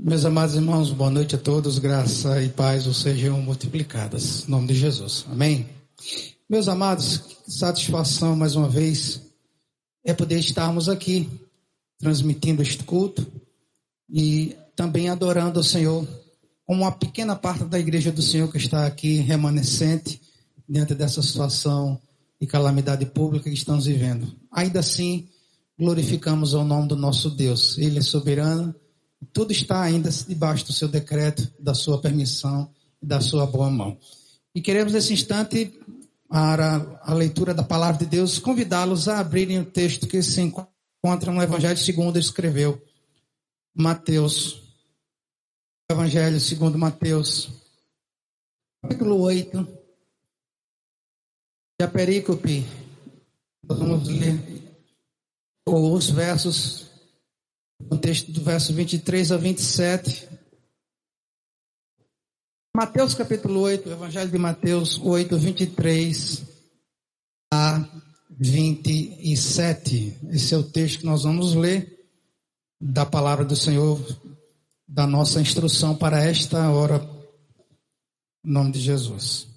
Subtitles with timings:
[0.00, 4.46] Meus amados irmãos, boa noite a todos, graça e paz os sejam multiplicadas.
[4.46, 5.26] Em nome de Jesus.
[5.28, 5.68] Amém.
[6.48, 9.20] Meus amados, satisfação mais uma vez
[10.04, 11.28] é poder estarmos aqui
[11.98, 13.26] transmitindo este culto
[14.08, 16.06] e também adorando o Senhor
[16.64, 20.20] como uma pequena parte da igreja do Senhor que está aqui remanescente
[20.68, 22.00] diante dessa situação
[22.40, 24.32] de calamidade pública que estamos vivendo.
[24.52, 25.28] Ainda assim,
[25.76, 27.76] glorificamos o nome do nosso Deus.
[27.78, 28.72] Ele é soberano
[29.32, 32.70] tudo está ainda debaixo do seu decreto, da sua permissão
[33.02, 33.98] e da sua boa mão.
[34.54, 35.78] E queremos nesse instante,
[36.28, 41.32] para a leitura da palavra de Deus, convidá-los a abrirem o texto que se encontra
[41.32, 42.80] no Evangelho segundo escreveu
[43.74, 44.62] Mateus.
[45.90, 47.48] Evangelho segundo Mateus,
[48.82, 49.66] capítulo 8.
[51.80, 52.66] E a perícope,
[53.64, 54.38] vamos ler
[55.66, 56.87] os versos
[57.80, 60.28] no texto do verso 23 a 27.
[62.74, 66.44] Mateus capítulo 8, Evangelho de Mateus 8, 23
[67.52, 67.88] a
[68.30, 70.18] 27.
[70.30, 71.98] Esse é o texto que nós vamos ler
[72.80, 74.00] da palavra do Senhor,
[74.86, 76.98] da nossa instrução para esta hora,
[78.44, 79.48] em nome de Jesus.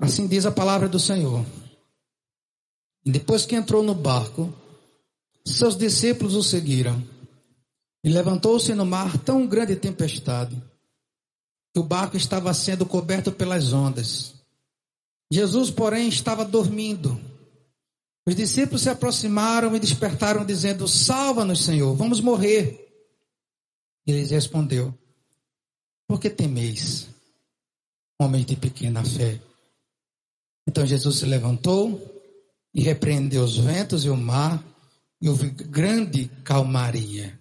[0.00, 1.44] Assim diz a palavra do Senhor.
[3.04, 4.52] Depois que entrou no barco,
[5.46, 7.02] seus discípulos o seguiram.
[8.02, 10.62] E levantou-se no mar tão grande tempestade
[11.72, 14.34] que o barco estava sendo coberto pelas ondas.
[15.32, 17.18] Jesus, porém, estava dormindo.
[18.26, 22.80] Os discípulos se aproximaram e despertaram, dizendo: Salva-nos, Senhor, vamos morrer.
[24.06, 24.96] E ele respondeu:
[26.06, 27.08] Por que temeis,
[28.20, 29.40] homens de pequena fé?
[30.66, 32.00] Então Jesus se levantou
[32.72, 34.62] e repreendeu os ventos e o mar
[35.24, 37.40] e houve grande calmaria.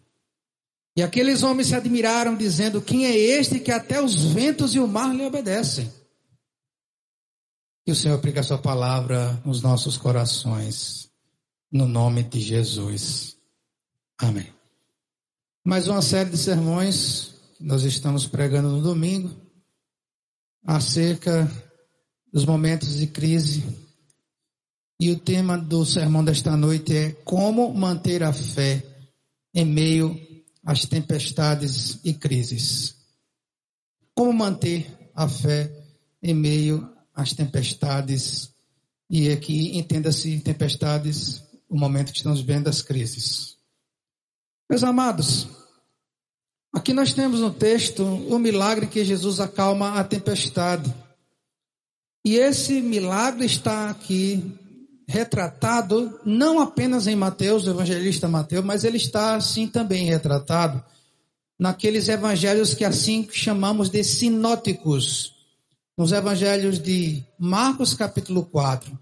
[0.95, 4.88] E aqueles homens se admiraram, dizendo: Quem é este que até os ventos e o
[4.88, 5.92] mar lhe obedecem?
[7.86, 11.11] Que o Senhor aplique a sua palavra nos nossos corações,
[11.70, 13.36] no nome de Jesus.
[14.17, 14.48] Amém.
[15.66, 19.30] Mais uma série de sermões que nós estamos pregando no domingo
[20.66, 21.52] acerca
[22.32, 23.83] dos momentos de crise
[25.03, 28.81] e o tema do sermão desta noite é como manter a fé
[29.53, 30.17] em meio
[30.64, 32.95] às tempestades e crises.
[34.15, 35.69] Como manter a fé
[36.21, 38.53] em meio às tempestades
[39.09, 43.58] e aqui entenda-se tempestades, o momento que estamos vendo as crises.
[44.69, 45.49] Meus amados,
[46.71, 50.95] aqui nós temos no texto o milagre que Jesus acalma a tempestade.
[52.23, 54.62] E esse milagre está aqui
[55.08, 60.83] retratado não apenas em Mateus, o evangelista Mateus, mas ele está assim também retratado
[61.59, 65.33] naqueles evangelhos que assim chamamos de sinóticos.
[65.97, 68.97] Nos evangelhos de Marcos capítulo 4,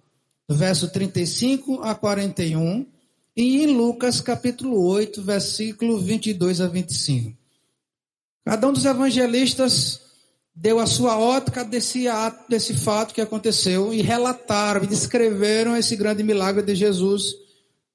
[0.50, 2.86] verso 35 a 41,
[3.36, 7.38] e em Lucas capítulo 8, versículo 22 a 25.
[8.44, 10.02] Cada um dos evangelistas
[10.56, 15.96] deu a sua ótica desse, ato, desse fato que aconteceu e relataram e descreveram esse
[15.96, 17.36] grande milagre de Jesus.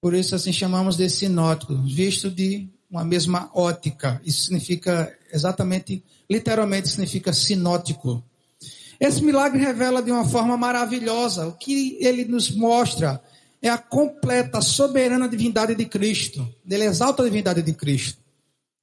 [0.00, 4.21] Por isso assim chamamos de sinótico, visto de uma mesma ótica.
[4.25, 8.22] Isso significa exatamente, literalmente significa sinótico.
[8.99, 13.22] Esse milagre revela de uma forma maravilhosa o que ele nos mostra
[13.61, 16.49] é a completa, soberana divindade de Cristo.
[16.69, 18.27] Ele exalta a divindade de Cristo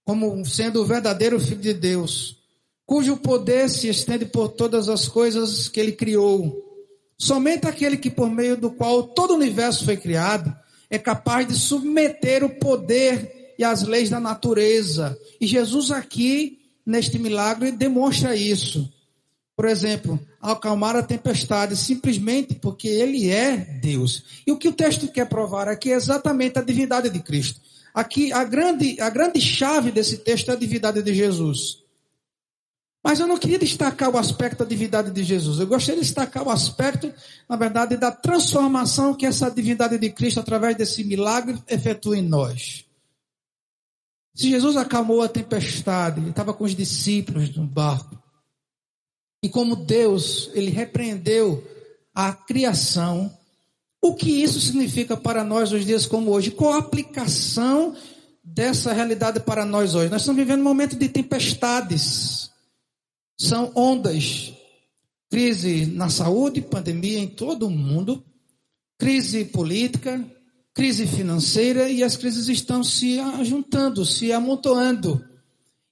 [0.05, 2.42] como sendo o verdadeiro Filho de Deus
[2.85, 6.61] cujo poder se estende por todas as coisas que ele criou.
[7.17, 10.53] Somente aquele que, por meio do qual todo o universo foi criado,
[10.89, 15.17] é capaz de submeter o poder e as leis da natureza.
[15.39, 18.91] E Jesus, aqui, neste milagre, demonstra isso.
[19.55, 24.23] Por exemplo, acalmar a tempestade simplesmente porque ele é Deus.
[24.45, 27.61] E o que o texto quer provar aqui é exatamente a divindade de Cristo.
[27.93, 31.82] Aqui, a grande, a grande chave desse texto é a divindade de Jesus.
[33.03, 35.59] Mas eu não queria destacar o aspecto da divindade de Jesus.
[35.59, 37.13] Eu gostaria de destacar o aspecto,
[37.49, 42.85] na verdade, da transformação que essa divindade de Cristo, através desse milagre, efetua em nós.
[44.33, 48.17] Se Jesus acalmou a tempestade, ele estava com os discípulos no barco.
[49.43, 51.61] E como Deus, ele repreendeu
[52.15, 53.29] a criação.
[54.01, 56.51] O que isso significa para nós nos dias como hoje?
[56.51, 57.95] Qual a aplicação
[58.41, 60.09] dessa realidade para nós hoje?
[60.09, 62.52] Nós estamos vivendo um momento de tempestades.
[63.37, 64.53] São ondas.
[65.29, 68.23] Crise na saúde, pandemia em todo o mundo,
[68.99, 70.23] crise política,
[70.73, 75.23] crise financeira e as crises estão se juntando, se amontoando.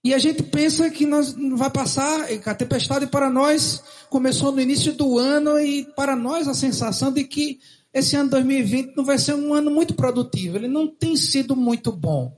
[0.04, 4.94] E a gente pensa que nós vai passar, a tempestade para nós começou no início
[4.94, 7.60] do ano e para nós a sensação de que
[7.94, 10.58] esse ano 2020 não vai ser um ano muito produtivo.
[10.58, 12.36] Ele não tem sido muito bom.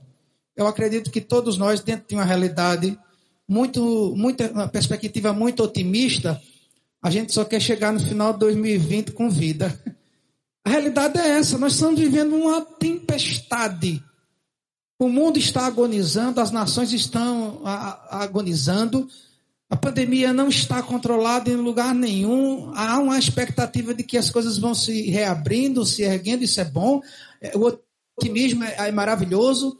[0.54, 2.98] Eu acredito que todos nós, dentro de uma realidade
[3.48, 6.40] muito, muito uma perspectiva muito otimista,
[7.02, 9.78] a gente só quer chegar no final de 2020 com vida.
[10.64, 14.02] A realidade é essa, nós estamos vivendo uma tempestade.
[14.98, 17.60] O mundo está agonizando, as nações estão
[18.08, 19.06] agonizando,
[19.68, 22.72] a pandemia não está controlada em lugar nenhum.
[22.74, 27.02] Há uma expectativa de que as coisas vão se reabrindo, se erguendo, isso é bom.
[27.40, 27.78] É, o
[28.16, 29.78] otimismo é, é maravilhoso.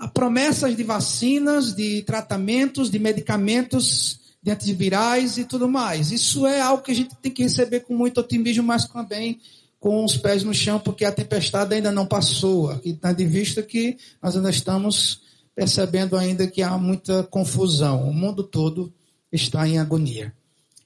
[0.00, 6.10] Há promessas de vacinas, de tratamentos, de medicamentos de antivirais e tudo mais.
[6.10, 9.40] Isso é algo que a gente tem que receber com muito otimismo, mas também
[9.78, 12.70] com os pés no chão, porque a tempestade ainda não passou.
[12.70, 15.20] Aqui está de vista que nós ainda estamos
[15.54, 18.08] percebendo ainda que há muita confusão.
[18.08, 18.92] O mundo todo
[19.32, 20.32] está em agonia.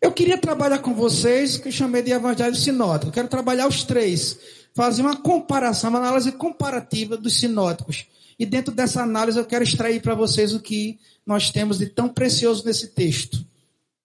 [0.01, 3.09] Eu queria trabalhar com vocês, que eu chamei de evangelho sinótico.
[3.09, 4.39] Eu quero trabalhar os três,
[4.75, 8.07] fazer uma comparação, uma análise comparativa dos sinóticos.
[8.39, 12.09] E dentro dessa análise eu quero extrair para vocês o que nós temos de tão
[12.09, 13.47] precioso nesse texto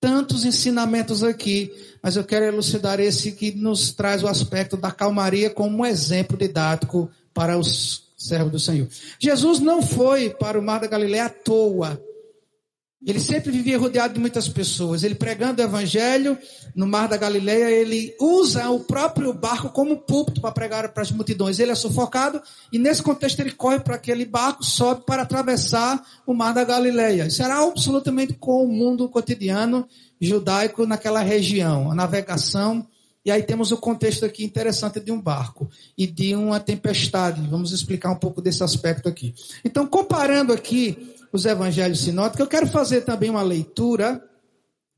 [0.01, 5.51] tantos ensinamentos aqui, mas eu quero elucidar esse que nos traz o aspecto da calmaria
[5.51, 8.87] como um exemplo didático para os servos do Senhor.
[9.19, 12.01] Jesus não foi para o Mar da Galileia à toa.
[13.03, 15.03] Ele sempre vivia rodeado de muitas pessoas.
[15.03, 16.37] Ele pregando o evangelho
[16.75, 21.11] no Mar da Galileia, ele usa o próprio barco como púlpito para pregar para as
[21.11, 21.57] multidões.
[21.57, 22.39] Ele é sufocado
[22.71, 27.25] e nesse contexto ele corre para aquele barco, sobe para atravessar o Mar da Galileia.
[27.25, 29.87] Isso era absolutamente comum do cotidiano
[30.19, 32.87] judaico naquela região, a navegação.
[33.25, 37.41] E aí temos o contexto aqui interessante de um barco e de uma tempestade.
[37.49, 39.33] Vamos explicar um pouco desse aspecto aqui.
[39.65, 44.23] Então, comparando aqui os evangelhos sinóticos, eu quero fazer também uma leitura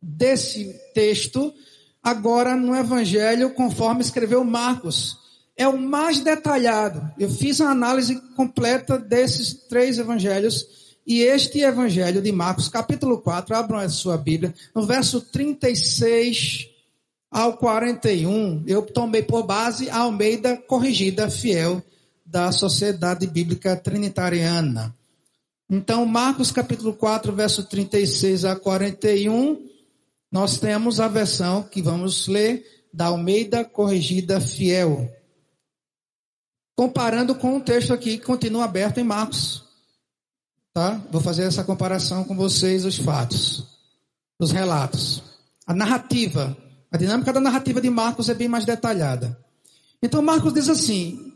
[0.01, 1.53] desse texto
[2.01, 5.17] agora no evangelho conforme escreveu Marcos.
[5.55, 7.11] É o mais detalhado.
[7.17, 10.67] Eu fiz uma análise completa desses três evangelhos
[11.05, 16.69] e este evangelho de Marcos, capítulo 4, abram a sua Bíblia, no verso 36
[17.29, 21.81] ao 41, eu tomei por base a Almeida Corrigida Fiel
[22.23, 24.95] da Sociedade Bíblica Trinitariana.
[25.75, 29.67] Então, Marcos capítulo 4, verso 36 a 41,
[30.31, 35.11] nós temos a versão que vamos ler da Almeida Corrigida Fiel.
[36.75, 39.63] Comparando com o texto aqui que continua aberto em Marcos.
[40.71, 41.01] Tá?
[41.11, 43.65] Vou fazer essa comparação com vocês, os fatos,
[44.39, 45.23] os relatos.
[45.65, 46.55] A narrativa,
[46.91, 49.35] a dinâmica da narrativa de Marcos é bem mais detalhada.
[50.03, 51.32] Então, Marcos diz assim: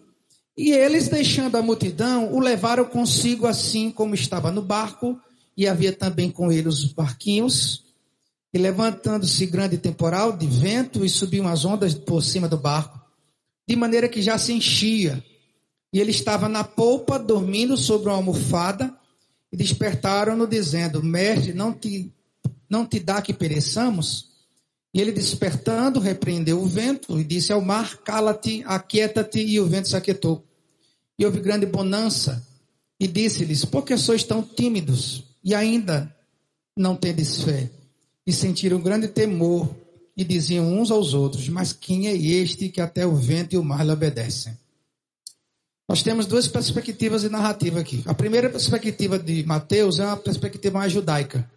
[0.58, 5.20] e eles, deixando a multidão, o levaram consigo assim como estava no barco,
[5.56, 7.86] e havia também com ele os barquinhos.
[8.52, 13.00] E levantando-se grande temporal de vento, e subiam as ondas por cima do barco,
[13.68, 15.24] de maneira que já se enchia.
[15.94, 18.92] E ele estava na polpa, dormindo sobre uma almofada,
[19.52, 22.12] e despertaram-no, dizendo: Mestre, não te,
[22.68, 24.32] não te dá que pereçamos?
[24.92, 29.88] E ele despertando, repreendeu o vento e disse ao mar: Cala-te, aquieta-te, e o vento
[29.88, 30.47] se aquietou.
[31.18, 32.46] E houve grande bonança.
[33.00, 36.14] E disse-lhes: Por que sois tão tímidos e ainda
[36.76, 37.70] não tendes fé?
[38.26, 39.74] E sentiram grande temor
[40.16, 43.64] e diziam uns aos outros: Mas quem é este que até o vento e o
[43.64, 44.58] mar lhe obedecem?
[45.88, 48.04] Nós temos duas perspectivas de narrativa aqui.
[48.06, 51.50] A primeira perspectiva de Mateus é uma perspectiva mais judaica.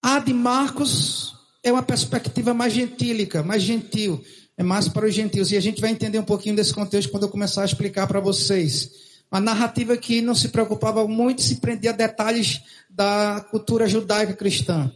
[0.00, 1.34] A de Marcos
[1.64, 4.24] é uma perspectiva mais gentílica, mais gentil
[4.56, 5.50] é mais para os gentios.
[5.50, 8.20] E a gente vai entender um pouquinho desse contexto quando eu começar a explicar para
[8.20, 8.90] vocês.
[9.30, 14.90] Uma narrativa que não se preocupava muito, se prendia a detalhes da cultura judaica cristã.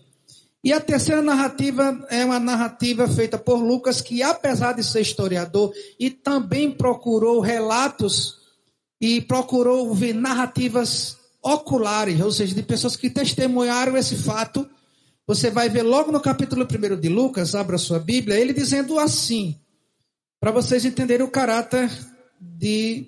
[0.63, 5.73] E a terceira narrativa é uma narrativa feita por Lucas, que apesar de ser historiador,
[5.99, 8.39] e também procurou relatos
[9.01, 14.69] e procurou ver narrativas oculares, ou seja, de pessoas que testemunharam esse fato
[15.31, 19.57] você vai ver logo no capítulo 1 de Lucas, abra sua Bíblia, ele dizendo assim,
[20.41, 21.89] para vocês entenderem o caráter
[22.41, 23.07] de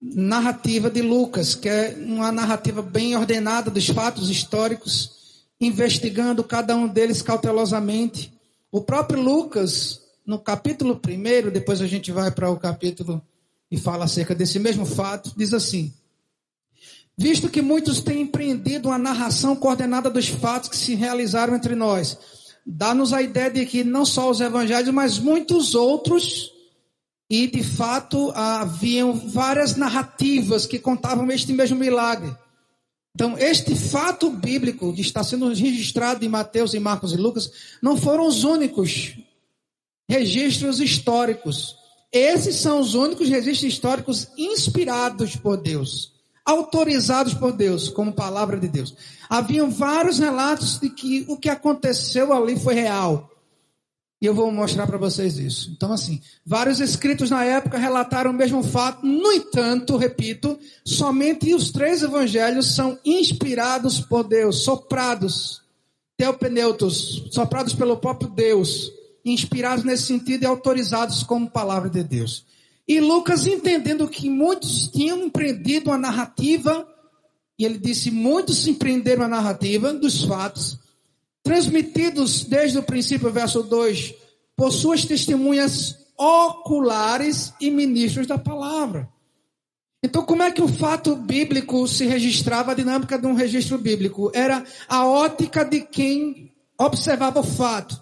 [0.00, 6.86] narrativa de Lucas, que é uma narrativa bem ordenada dos fatos históricos, investigando cada um
[6.86, 8.32] deles cautelosamente.
[8.70, 13.20] O próprio Lucas, no capítulo 1, depois a gente vai para o capítulo
[13.68, 15.92] e fala acerca desse mesmo fato, diz assim:
[17.16, 22.16] Visto que muitos têm empreendido uma narração coordenada dos fatos que se realizaram entre nós,
[22.66, 26.52] dá-nos a ideia de que não só os evangelhos, mas muitos outros,
[27.28, 32.34] e de fato haviam várias narrativas que contavam este mesmo milagre.
[33.14, 37.50] Então, este fato bíblico de estar sendo registrado em Mateus, e Marcos e Lucas
[37.82, 39.16] não foram os únicos
[40.08, 41.76] registros históricos.
[42.10, 46.11] Esses são os únicos registros históricos inspirados por Deus,
[46.44, 48.94] autorizados por Deus, como palavra de Deus.
[49.28, 53.30] Haviam vários relatos de que o que aconteceu ali foi real.
[54.20, 55.72] E eu vou mostrar para vocês isso.
[55.72, 59.04] Então, assim, vários escritos na época relataram o mesmo fato.
[59.04, 65.62] No entanto, repito, somente os três evangelhos são inspirados por Deus, soprados,
[66.16, 68.92] teopeneutos, soprados pelo próprio Deus,
[69.24, 72.44] inspirados nesse sentido e autorizados como palavra de Deus.
[72.92, 76.86] E Lucas, entendendo que muitos tinham empreendido a narrativa,
[77.58, 80.78] e ele disse: muitos empreenderam a narrativa dos fatos,
[81.42, 84.14] transmitidos desde o princípio, verso 2,
[84.54, 89.08] por suas testemunhas oculares e ministros da palavra.
[90.04, 94.30] Então, como é que o fato bíblico se registrava, a dinâmica de um registro bíblico?
[94.34, 98.01] Era a ótica de quem observava o fato.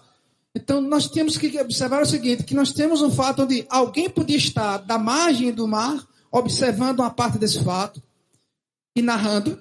[0.55, 4.37] Então, nós temos que observar o seguinte: que nós temos um fato onde alguém podia
[4.37, 8.01] estar da margem do mar, observando uma parte desse fato
[8.95, 9.57] e narrando,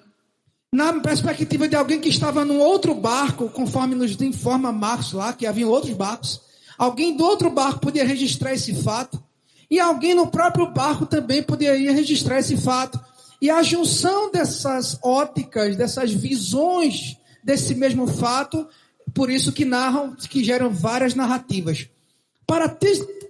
[0.73, 5.47] na perspectiva de alguém que estava num outro barco, conforme nos informa Marcos lá, que
[5.47, 6.41] havia outros barcos,
[6.79, 9.23] alguém do outro barco podia registrar esse fato,
[9.71, 13.01] e alguém no próprio barco também poderia registrar esse fato.
[13.41, 18.69] E a junção dessas óticas, dessas visões desse mesmo fato,
[19.15, 21.89] por isso que narram, que geram várias narrativas.
[22.47, 22.77] Para a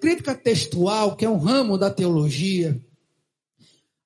[0.01, 2.81] crítica textual, que é um ramo da teologia,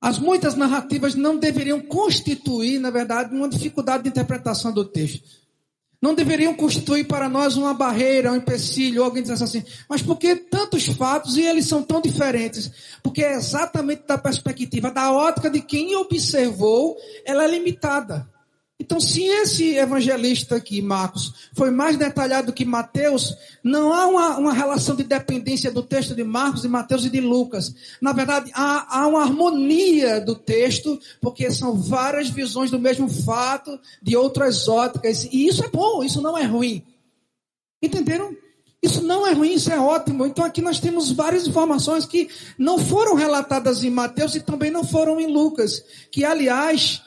[0.00, 5.22] as muitas narrativas não deveriam constituir, na verdade, uma dificuldade de interpretação do texto.
[6.02, 10.36] Não deveriam constituir para nós uma barreira, um empecilho, alguém dissesse assim, mas por que
[10.36, 12.70] tantos fatos e eles são tão diferentes?
[13.02, 18.28] Porque é exatamente da perspectiva, da ótica de quem observou, ela é limitada.
[18.84, 24.52] Então, se esse evangelista aqui, Marcos, foi mais detalhado que Mateus, não há uma, uma
[24.52, 27.74] relação de dependência do texto de Marcos, de Mateus e de Lucas.
[27.98, 33.80] Na verdade, há, há uma harmonia do texto, porque são várias visões do mesmo fato,
[34.02, 35.24] de outras óticas.
[35.32, 36.84] E isso é bom, isso não é ruim.
[37.82, 38.36] Entenderam?
[38.82, 40.26] Isso não é ruim, isso é ótimo.
[40.26, 44.84] Então aqui nós temos várias informações que não foram relatadas em Mateus e também não
[44.84, 45.82] foram em Lucas.
[46.10, 47.02] Que, aliás,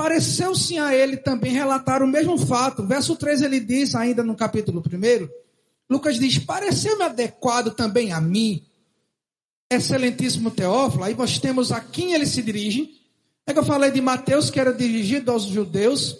[0.00, 2.86] pareceu sim a ele também relatar o mesmo fato.
[2.86, 5.28] Verso 3 ele diz, ainda no capítulo 1,
[5.90, 8.64] Lucas diz: Pareceu-me adequado também a mim,
[9.70, 11.04] excelentíssimo Teófilo.
[11.04, 12.98] Aí nós temos a quem ele se dirige.
[13.46, 16.16] É que eu falei de Mateus, que era dirigido aos judeus,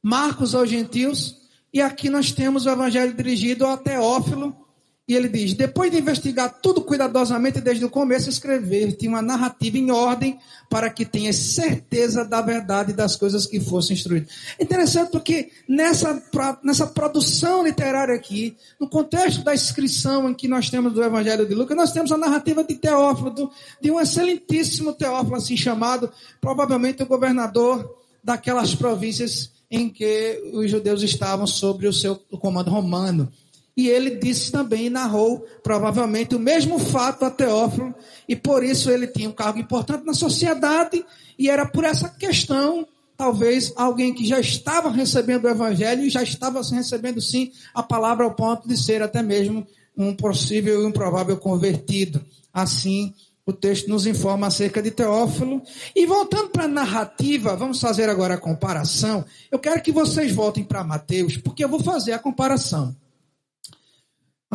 [0.00, 1.36] Marcos aos gentios,
[1.72, 4.56] e aqui nós temos o evangelho dirigido ao Teófilo,
[5.06, 9.76] e ele diz: depois de investigar tudo cuidadosamente desde o começo, escrever tinha uma narrativa
[9.76, 10.38] em ordem
[10.70, 14.30] para que tenha certeza da verdade das coisas que fossem instruídas.
[14.58, 16.22] Interessante porque nessa,
[16.62, 21.54] nessa produção literária aqui, no contexto da inscrição em que nós temos do Evangelho de
[21.54, 27.06] Lucas, nós temos a narrativa de Teófilo, de um excelentíssimo Teófilo, assim chamado, provavelmente o
[27.06, 33.30] governador daquelas províncias em que os judeus estavam sob o seu comando romano.
[33.76, 37.94] E ele disse também, narrou provavelmente o mesmo fato a Teófilo,
[38.28, 41.04] e por isso ele tinha um cargo importante na sociedade,
[41.38, 46.22] e era por essa questão, talvez alguém que já estava recebendo o evangelho e já
[46.22, 49.66] estava recebendo sim a palavra ao ponto de ser até mesmo
[49.96, 52.24] um possível e um provável convertido.
[52.52, 53.12] Assim,
[53.46, 55.62] o texto nos informa acerca de Teófilo.
[55.94, 59.24] E voltando para a narrativa, vamos fazer agora a comparação.
[59.50, 62.94] Eu quero que vocês voltem para Mateus, porque eu vou fazer a comparação.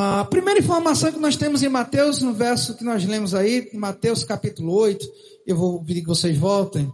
[0.01, 3.77] A primeira informação que nós temos em Mateus, no verso que nós lemos aí, em
[3.77, 5.05] Mateus capítulo 8,
[5.45, 6.89] eu vou pedir que vocês voltem.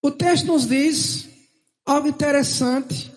[0.00, 1.28] O texto nos diz
[1.84, 3.12] algo interessante,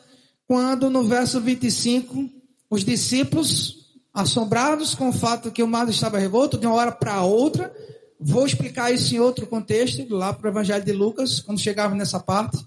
[0.48, 2.28] quando no verso 25,
[2.72, 7.22] os discípulos, assombrados com o fato que o mar estava revolto, de uma hora para
[7.22, 7.72] outra,
[8.20, 12.20] vou explicar isso em outro contexto, lá para o Evangelho de Lucas, quando chegava nessa
[12.20, 12.58] parte.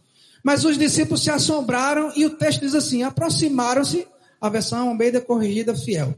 [0.44, 4.06] Mas os discípulos se assombraram e o texto diz assim: aproximaram-se
[4.40, 6.14] a versão Almeida Corrigida Fiel.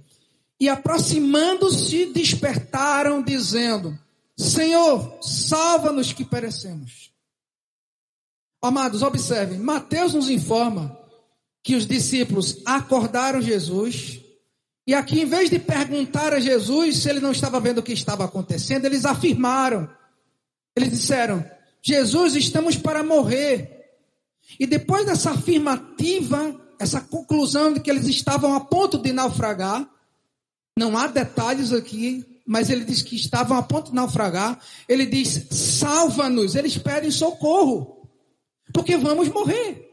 [0.60, 3.98] E aproximando-se, despertaram, dizendo:
[4.36, 7.12] Senhor, salva-nos que perecemos.
[8.62, 10.96] Amados, observem, Mateus nos informa
[11.64, 14.20] que os discípulos acordaram Jesus,
[14.86, 17.92] e aqui, em vez de perguntar a Jesus se ele não estava vendo o que
[17.92, 19.88] estava acontecendo, eles afirmaram.
[20.76, 21.44] Eles disseram:
[21.80, 23.80] Jesus, estamos para morrer.
[24.58, 29.88] E depois dessa afirmativa, essa conclusão de que eles estavam a ponto de naufragar.
[30.76, 34.58] Não há detalhes aqui, mas ele diz que estavam a ponto de naufragar.
[34.88, 36.56] Ele diz: salva-nos.
[36.56, 38.08] Eles pedem socorro.
[38.72, 39.88] Porque vamos morrer.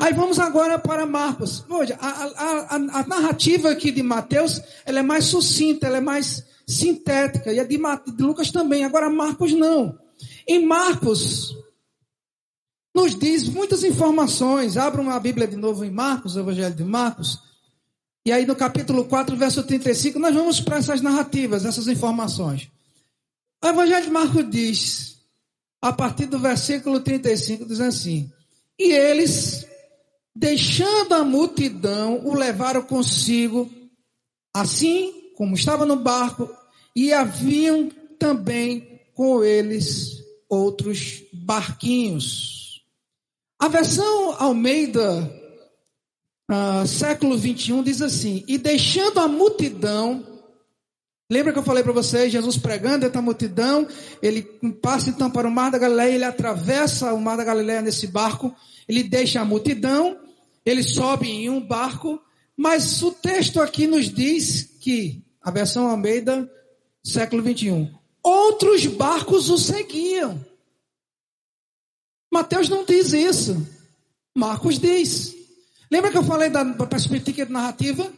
[0.00, 1.62] Aí vamos agora para Marcos.
[1.68, 6.00] Veja, a, a, a, a, narrativa aqui de Mateus, ela é mais sucinta, ela é
[6.00, 7.52] mais sintética.
[7.52, 8.86] E a de, de Lucas também.
[8.86, 9.98] Agora Marcos não.
[10.48, 11.54] Em Marcos,
[12.94, 14.76] nos diz muitas informações.
[14.76, 17.38] Abram a Bíblia de novo em Marcos, o Evangelho de Marcos.
[18.24, 22.70] E aí no capítulo 4, verso 35, nós vamos para essas narrativas, essas informações.
[23.62, 25.18] O Evangelho de Marcos diz,
[25.80, 28.30] a partir do versículo 35, diz assim:
[28.78, 29.66] E eles,
[30.34, 33.70] deixando a multidão, o levaram consigo,
[34.54, 36.48] assim como estava no barco,
[36.94, 42.61] e haviam também com eles outros barquinhos.
[43.62, 45.32] A versão Almeida,
[46.50, 50.26] uh, século 21, diz assim: E deixando a multidão,
[51.30, 53.86] Lembra que eu falei para vocês, Jesus pregando entre a multidão,
[54.20, 54.42] ele
[54.82, 58.52] passa então para o Mar da Galileia, ele atravessa o Mar da Galileia nesse barco,
[58.88, 60.18] ele deixa a multidão,
[60.66, 62.20] ele sobe em um barco,
[62.56, 66.50] mas o texto aqui nos diz que, a versão Almeida,
[67.02, 70.51] século 21, outros barcos o seguiam.
[72.32, 73.68] Mateus não diz isso,
[74.34, 75.36] Marcos diz.
[75.90, 78.10] Lembra que eu falei da perspectiva narrativa?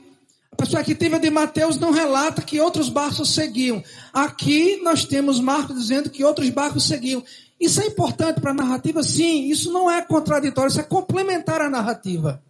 [0.53, 3.83] A perspectiva de Mateus não relata que outros barcos seguiam.
[4.13, 7.25] Aqui nós temos Marcos dizendo que outros barcos seguiam.
[7.59, 9.03] Isso é importante para a narrativa?
[9.03, 12.41] Sim, isso não é contraditório, isso é complementar a narrativa.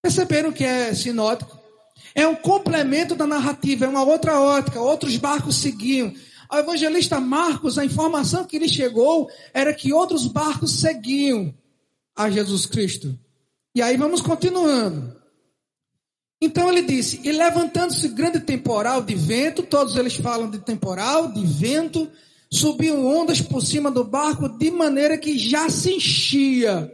[0.00, 1.58] Perceberam que é sinótico?
[2.14, 4.80] É um complemento da narrativa, é uma outra ótica.
[4.80, 6.14] Outros barcos seguiam.
[6.48, 11.54] Ao evangelista Marcos, a informação que lhe chegou era que outros barcos seguiam
[12.16, 13.18] a Jesus Cristo.
[13.74, 15.16] E aí vamos continuando.
[16.40, 21.44] Então ele disse: E levantando-se grande temporal de vento, todos eles falam de temporal, de
[21.44, 22.10] vento,
[22.50, 26.92] subiam ondas por cima do barco de maneira que já se enchia.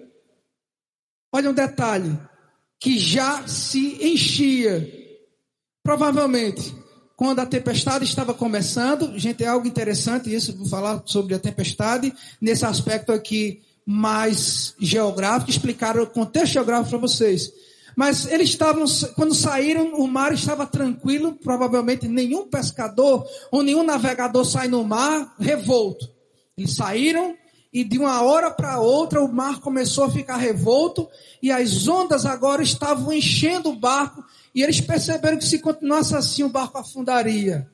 [1.33, 2.19] Olha um detalhe:
[2.81, 5.01] que já se enchia.
[5.85, 6.75] Provavelmente,
[7.23, 12.13] quando a tempestade estava começando, gente, é algo interessante isso, vou falar sobre a tempestade,
[12.41, 17.53] nesse aspecto aqui mais geográfico, explicar o contexto geográfico para vocês.
[17.95, 24.45] Mas eles estavam, quando saíram, o mar estava tranquilo, provavelmente nenhum pescador ou nenhum navegador
[24.45, 26.11] sai no mar revolto.
[26.59, 27.37] Eles saíram
[27.73, 31.09] e de uma hora para outra o mar começou a ficar revolto
[31.41, 36.43] e as ondas agora estavam enchendo o barco e eles perceberam que se continuasse assim
[36.43, 37.71] o barco afundaria.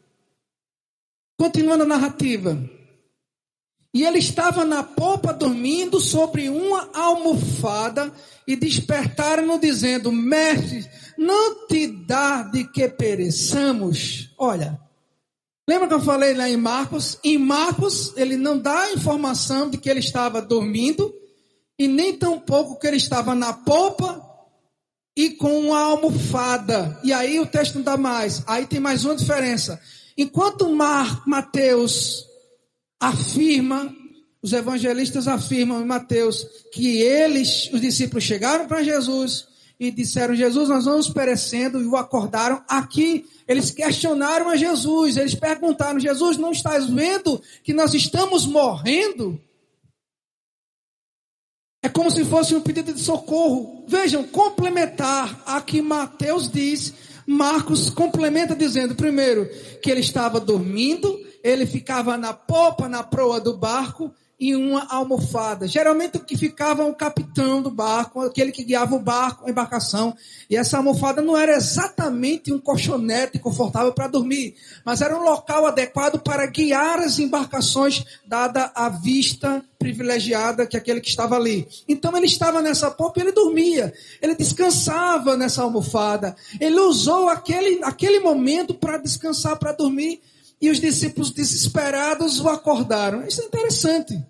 [1.39, 2.59] Continuando a narrativa.
[3.93, 8.13] E ele estava na popa dormindo sobre uma almofada
[8.47, 14.31] e despertaram-no dizendo: Mestre, não te dá de que pereçamos?
[14.39, 14.79] Olha,
[15.69, 17.19] lembra que eu falei lá em Marcos?
[17.25, 21.13] Em Marcos, ele não dá a informação de que ele estava dormindo
[21.79, 24.28] e nem tampouco que ele estava na popa
[25.19, 26.97] e com uma almofada.
[27.03, 28.41] E aí o texto não dá mais.
[28.47, 29.81] Aí tem mais uma diferença.
[30.17, 32.25] Enquanto Mar, Mateus
[33.01, 33.93] afirma
[34.41, 39.49] os evangelistas afirmam em Mateus que eles, os discípulos, chegaram para Jesus
[39.81, 42.63] e disseram: Jesus, nós vamos perecendo, e o acordaram.
[42.69, 49.41] Aqui, eles questionaram a Jesus, eles perguntaram: Jesus, não estás vendo que nós estamos morrendo?
[51.89, 53.83] É como se fosse um pedido de socorro.
[53.89, 56.93] Vejam, complementar a que Mateus diz,
[57.27, 59.49] Marcos complementa dizendo, primeiro,
[59.81, 65.67] que ele estava dormindo, ele ficava na popa, na proa do barco, e uma almofada.
[65.67, 70.15] Geralmente o que ficava o capitão do barco, aquele que guiava o barco, a embarcação.
[70.49, 75.67] E essa almofada não era exatamente um colchonete confortável para dormir, mas era um local
[75.67, 81.67] adequado para guiar as embarcações, dada a vista privilegiada que aquele que estava ali.
[81.89, 83.93] Então ele estava nessa popa e ele dormia.
[84.23, 86.37] Ele descansava nessa almofada.
[86.61, 90.21] Ele usou aquele, aquele momento para descansar, para dormir.
[90.61, 93.27] E os discípulos desesperados o acordaram.
[93.27, 94.15] Isso é interessante.
[94.15, 94.27] Onde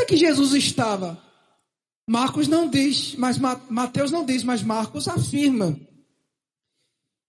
[0.00, 1.22] é que Jesus estava?
[2.08, 5.78] Marcos não diz, mas Mateus não diz, mas Marcos afirma.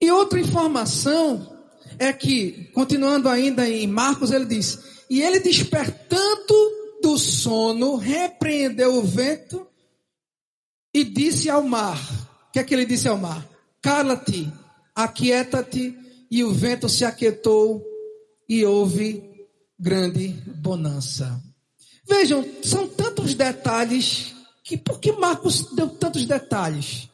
[0.01, 1.59] E outra informação
[1.99, 9.03] é que, continuando ainda em Marcos, ele diz: E ele despertando do sono, repreendeu o
[9.03, 9.67] vento
[10.93, 11.99] e disse ao mar:
[12.47, 13.47] O que é que ele disse ao mar?
[13.81, 14.51] Cala-te,
[14.95, 15.95] aquieta-te
[16.31, 17.85] e o vento se aquietou
[18.47, 19.21] e houve
[19.77, 21.41] grande bonança.
[22.07, 27.09] Vejam, são tantos detalhes que por que Marcos deu tantos detalhes?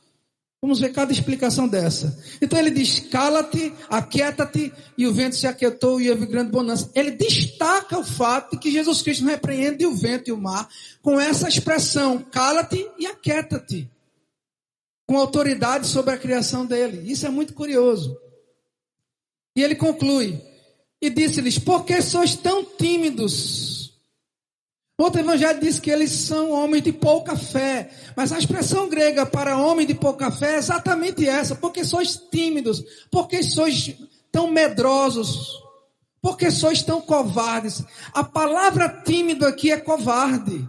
[0.61, 2.17] Vamos ver cada explicação dessa.
[2.41, 6.89] Então ele diz: cala-te, aquieta-te, e o vento se aquietou e houve grande bonança.
[6.93, 10.67] Ele destaca o fato de que Jesus Cristo repreende o vento e o mar
[11.01, 13.89] com essa expressão: cala-te e aquieta-te.
[15.07, 17.09] Com autoridade sobre a criação dele.
[17.09, 18.17] Isso é muito curioso.
[19.57, 20.39] E ele conclui:
[21.01, 23.91] e disse-lhes: Por que sois tão tímidos?
[24.99, 27.89] Outro evangelho diz que eles são homens de pouca fé.
[28.15, 31.55] Mas a expressão grega para homem de pouca fé é exatamente essa.
[31.55, 32.83] Porque sois tímidos.
[33.11, 33.95] Porque sois
[34.31, 35.51] tão medrosos.
[36.19, 37.83] Porque sois tão covardes.
[38.11, 40.67] A palavra tímido aqui é covarde.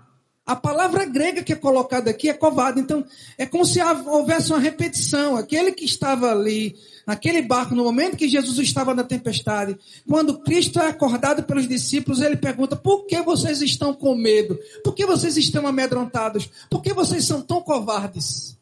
[0.49, 2.81] A palavra grega que é colocada aqui é covarde.
[2.81, 3.05] Então,
[3.37, 5.37] é como se houvesse uma repetição.
[5.37, 6.75] Aquele que estava ali,
[7.07, 12.23] naquele barco, no momento que Jesus estava na tempestade, quando Cristo é acordado pelos discípulos,
[12.23, 14.59] ele pergunta: por que vocês estão com medo?
[14.83, 16.49] Por que vocês estão amedrontados?
[16.71, 18.57] Por que vocês são tão covardes?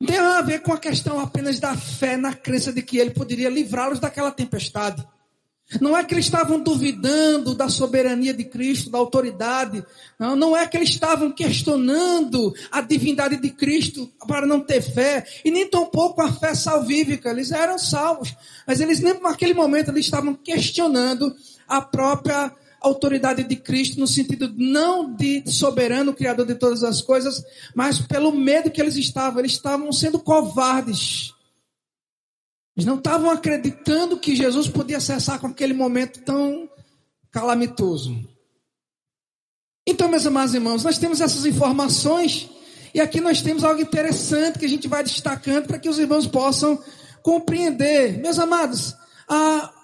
[0.00, 3.10] Não tem a ver com a questão apenas da fé na crença de que ele
[3.10, 5.06] poderia livrá-los daquela tempestade.
[5.80, 9.84] Não é que eles estavam duvidando da soberania de Cristo, da autoridade.
[10.16, 15.26] Não, não é que eles estavam questionando a divindade de Cristo para não ter fé.
[15.44, 17.30] E nem tampouco a fé salvífica.
[17.30, 18.32] Eles eram salvos.
[18.64, 21.34] Mas eles, nem naquele momento, eles estavam questionando
[21.66, 27.44] a própria autoridade de Cristo, no sentido não de soberano, criador de todas as coisas,
[27.74, 29.40] mas pelo medo que eles estavam.
[29.40, 31.34] Eles estavam sendo covardes.
[32.76, 36.68] Eles não estavam acreditando que Jesus podia cessar com aquele momento tão
[37.30, 38.14] calamitoso.
[39.86, 42.50] Então, meus amados irmãos, nós temos essas informações
[42.92, 46.26] e aqui nós temos algo interessante que a gente vai destacando para que os irmãos
[46.26, 46.78] possam
[47.22, 48.18] compreender.
[48.18, 48.94] Meus amados,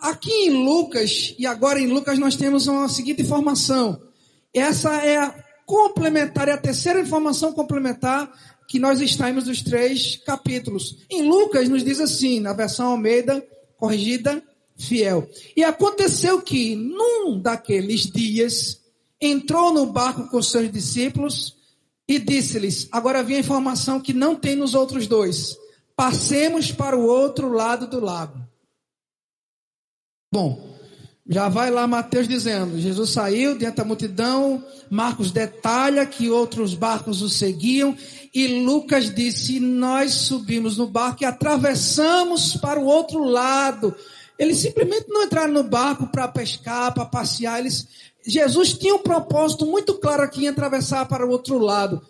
[0.01, 4.03] aqui em Lucas, e agora em Lucas, nós temos uma seguinte informação.
[4.53, 8.31] Essa é a complementar, é a terceira informação complementar
[8.73, 10.97] que nós extraímos dos três capítulos.
[11.11, 14.43] Em Lucas nos diz assim, na versão Almeida, corrigida,
[14.79, 15.29] fiel.
[15.55, 18.81] E aconteceu que, num daqueles dias,
[19.21, 21.55] entrou no barco com seus discípulos
[22.09, 25.55] e disse-lhes: Agora havia informação que não tem nos outros dois.
[25.95, 28.41] Passemos para o outro lado do lago.
[30.33, 30.72] Bom,
[31.29, 37.23] já vai lá Mateus dizendo: Jesus saiu dentro da multidão, Marcos detalha que outros barcos
[37.23, 37.97] o seguiam,
[38.35, 43.95] e Lucas disse: Nós subimos no barco e atravessamos para o outro lado.
[44.39, 47.61] Eles simplesmente não entraram no barco para pescar, para passear.
[47.61, 47.87] Eles,
[48.27, 52.03] Jesus tinha um propósito muito claro aqui em atravessar para o outro lado.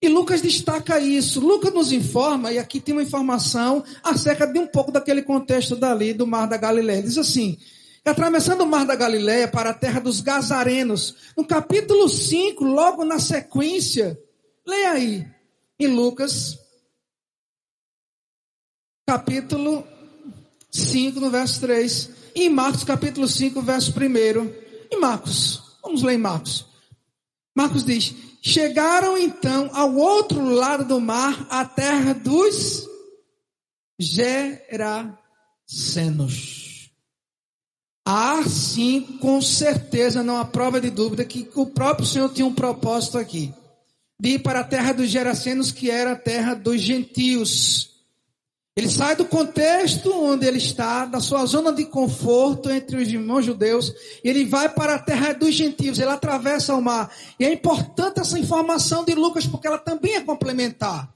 [0.00, 1.40] E Lucas destaca isso.
[1.40, 6.14] Lucas nos informa, e aqui tem uma informação acerca de um pouco daquele contexto dali
[6.14, 6.98] do Mar da Galileia.
[6.98, 7.58] Ele diz assim:
[8.04, 11.32] atravessando o mar da Galiléia para a terra dos Gazarenos.
[11.36, 14.20] No capítulo 5, logo na sequência,
[14.66, 15.26] leia aí,
[15.78, 16.58] em Lucas,
[19.06, 19.86] capítulo
[20.70, 22.10] 5, no verso 3.
[22.34, 23.94] E em Marcos, capítulo 5, verso 1.
[24.90, 26.66] Em Marcos, vamos ler em Marcos.
[27.56, 32.86] Marcos diz: Chegaram então ao outro lado do mar, a terra dos
[33.98, 36.63] Gerasenos.
[38.06, 42.54] Há sim, com certeza, não há prova de dúvida que o próprio Senhor tinha um
[42.54, 43.54] propósito aqui.
[44.20, 47.94] De ir para a terra dos Gerasenos, que era a terra dos gentios.
[48.76, 53.44] Ele sai do contexto onde ele está, da sua zona de conforto entre os irmãos
[53.44, 57.10] judeus, e ele vai para a terra dos gentios, ele atravessa o mar.
[57.38, 61.13] E é importante essa informação de Lucas, porque ela também é complementar.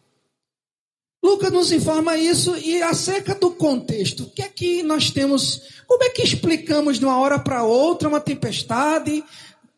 [1.22, 4.24] Lucas nos informa isso e acerca do contexto.
[4.24, 5.62] O que é que nós temos?
[5.86, 9.24] Como é que explicamos de uma hora para outra uma tempestade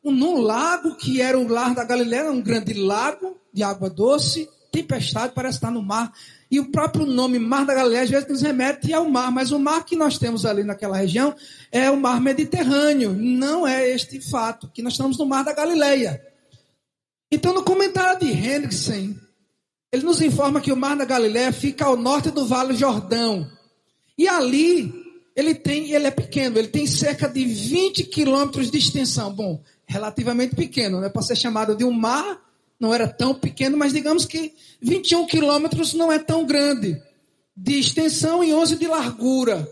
[0.04, 5.32] num lago que era o lar da Galileia, um grande lago de água doce, tempestade
[5.34, 6.12] parece estar no mar.
[6.50, 9.58] E o próprio nome Mar da Galileia às vezes nos remete ao mar, mas o
[9.58, 11.34] mar que nós temos ali naquela região
[11.70, 16.20] é o mar Mediterrâneo, não é este fato, que nós estamos no Mar da Galileia.
[17.30, 19.14] Então, no comentário de Hendrickson,
[19.92, 23.50] ele nos informa que o Mar da Galiléia fica ao norte do Vale Jordão.
[24.16, 24.92] E ali,
[25.34, 29.32] ele tem, ele é pequeno, ele tem cerca de 20 quilômetros de extensão.
[29.32, 31.08] Bom, relativamente pequeno, né?
[31.08, 32.40] Para ser chamado de um mar,
[32.78, 37.00] não era tão pequeno, mas digamos que 21 quilômetros não é tão grande.
[37.56, 39.68] De extensão e 11 de largura.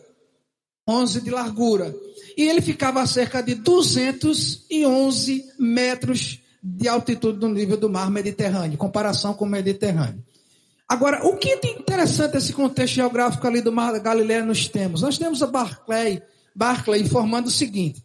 [0.86, 1.94] 11 de largura.
[2.36, 8.74] E ele ficava a cerca de 211 metros de altitude do nível do mar Mediterrâneo,
[8.74, 10.24] em comparação com o Mediterrâneo.
[10.88, 15.02] Agora, o que é interessante esse contexto geográfico ali do Mar da Galileia nós temos?
[15.02, 16.22] Nós temos a Barclay,
[16.54, 18.02] Barclay informando o seguinte.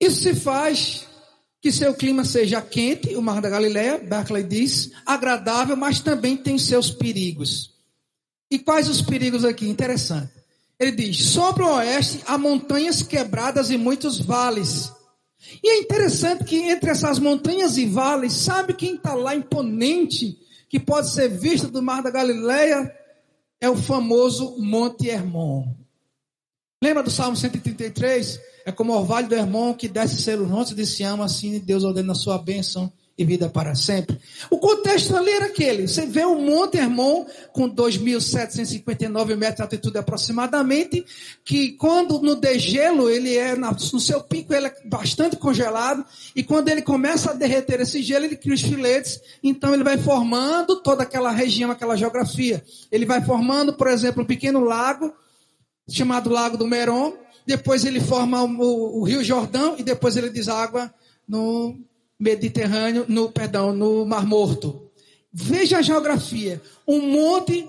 [0.00, 1.06] Isso se faz
[1.60, 6.58] que seu clima seja quente, o Mar da Galileia, Berkeley diz, agradável, mas também tem
[6.58, 7.74] seus perigos.
[8.50, 9.68] E quais os perigos aqui?
[9.68, 10.32] Interessante.
[10.78, 14.90] Ele diz: sobre o oeste há montanhas quebradas e muitos vales.
[15.62, 20.78] E é interessante que entre essas montanhas e vales, sabe quem está lá imponente, que
[20.78, 22.94] pode ser visto do Mar da Galileia?
[23.60, 25.74] É o famoso Monte Hermon.
[26.82, 28.40] Lembra do Salmo 133?
[28.64, 31.84] É como o orvalho do Hermon que desce ser os montes de Sião, assim Deus
[31.84, 34.18] ordena a sua bênção e vida para sempre.
[34.48, 35.86] O contexto ali era aquele.
[35.86, 41.04] Você vê o Monte Hermon com 2.759 metros de altitude aproximadamente,
[41.44, 46.02] que quando no degelo, ele é, no seu pico, ele é bastante congelado,
[46.34, 49.98] e quando ele começa a derreter esse gelo, ele cria os filetes, então ele vai
[49.98, 52.64] formando toda aquela região, aquela geografia.
[52.90, 55.12] Ele vai formando, por exemplo, um pequeno lago,
[55.88, 57.12] chamado Lago do Meron,
[57.46, 60.92] depois ele forma o, o Rio Jordão, e depois ele deságua
[61.28, 61.78] no
[62.20, 64.90] Mediterrâneo, no perdão, no Mar Morto.
[65.32, 66.60] Veja a geografia.
[66.86, 67.66] Um monte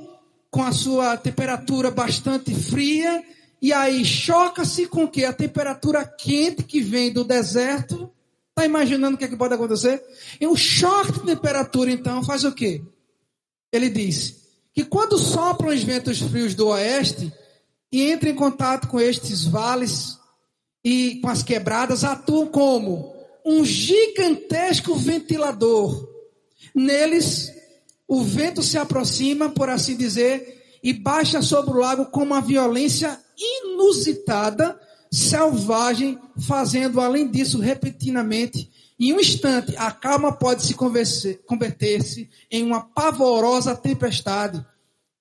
[0.50, 3.24] com a sua temperatura bastante fria
[3.62, 8.12] e aí choca-se com que a temperatura quente que vem do deserto.
[8.50, 10.04] Está imaginando o que, é que pode acontecer?
[10.40, 12.84] E um choque de temperatura, então, faz o quê?
[13.72, 14.42] Ele diz
[14.74, 17.32] que quando sopram os ventos frios do oeste
[17.90, 20.18] e entram em contato com estes vales
[20.84, 23.11] e com as quebradas, atuam como
[23.45, 26.10] um gigantesco ventilador.
[26.73, 27.51] Neles,
[28.08, 33.19] o vento se aproxima, por assim dizer, e baixa sobre o lago com uma violência
[33.38, 34.80] inusitada,
[35.12, 42.82] selvagem, fazendo, além disso, repentinamente, em um instante, a calma pode se converter-se em uma
[42.82, 44.63] pavorosa tempestade.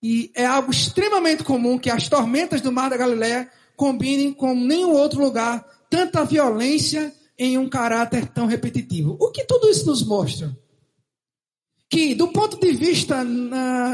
[0.03, 4.93] E é algo extremamente comum que as tormentas do Mar da Galileia combinem com nenhum
[4.93, 9.17] outro lugar tanta violência em um caráter tão repetitivo.
[9.19, 10.55] O que tudo isso nos mostra?
[11.89, 13.25] Que, do ponto de vista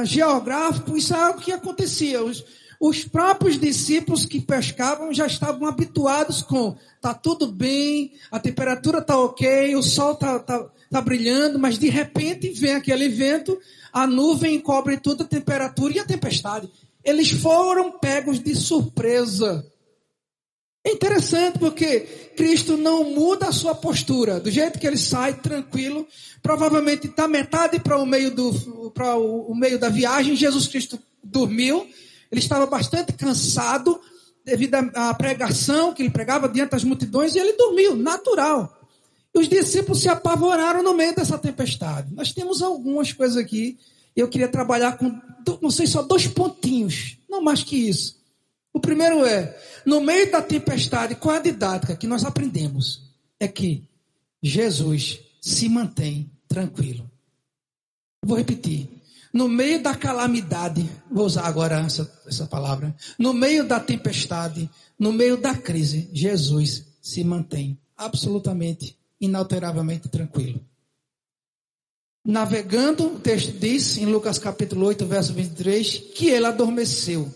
[0.04, 2.24] geográfico, isso é algo que acontecia.
[2.24, 2.44] Os,
[2.80, 9.16] os próprios discípulos que pescavam já estavam habituados com tá tudo bem, a temperatura tá
[9.16, 13.56] ok, o sol tá, tá, tá brilhando, mas de repente vem aquele vento,
[13.92, 16.68] a nuvem cobre toda a temperatura e a tempestade.
[17.04, 19.64] Eles foram pegos de surpresa.
[20.86, 21.98] É interessante porque
[22.36, 24.38] Cristo não muda a sua postura.
[24.38, 26.06] Do jeito que ele sai, tranquilo,
[26.40, 30.36] provavelmente está metade para o meio do para o, meio da viagem.
[30.36, 31.88] Jesus Cristo dormiu.
[32.30, 34.00] Ele estava bastante cansado
[34.44, 38.80] devido à pregação que ele pregava diante das multidões e ele dormiu, natural.
[39.34, 42.14] E os discípulos se apavoraram no meio dessa tempestade.
[42.14, 43.76] Nós temos algumas coisas aqui.
[44.14, 45.20] Eu queria trabalhar com,
[45.60, 48.15] não sei, só dois pontinhos, não mais que isso.
[48.76, 53.10] O primeiro é, no meio da tempestade, qual é a didática que nós aprendemos?
[53.40, 53.88] É que
[54.42, 57.10] Jesus se mantém tranquilo.
[58.22, 58.86] Vou repetir.
[59.32, 62.94] No meio da calamidade, vou usar agora essa, essa palavra.
[63.18, 70.60] No meio da tempestade, no meio da crise, Jesus se mantém absolutamente, inalteravelmente tranquilo.
[72.22, 77.32] Navegando, o texto diz, em Lucas capítulo 8, verso 23, que ele adormeceu.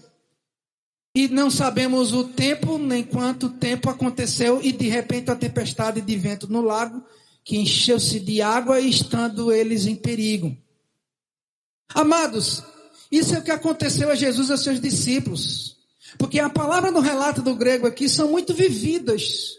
[1.15, 6.17] E não sabemos o tempo, nem quanto tempo aconteceu, e de repente a tempestade de
[6.17, 7.03] vento no lago,
[7.45, 10.57] que encheu-se de água, estando eles em perigo.
[11.93, 12.63] Amados,
[13.11, 15.77] isso é o que aconteceu a Jesus e a seus discípulos.
[16.17, 19.57] Porque a palavra no relato do grego aqui são muito vividas.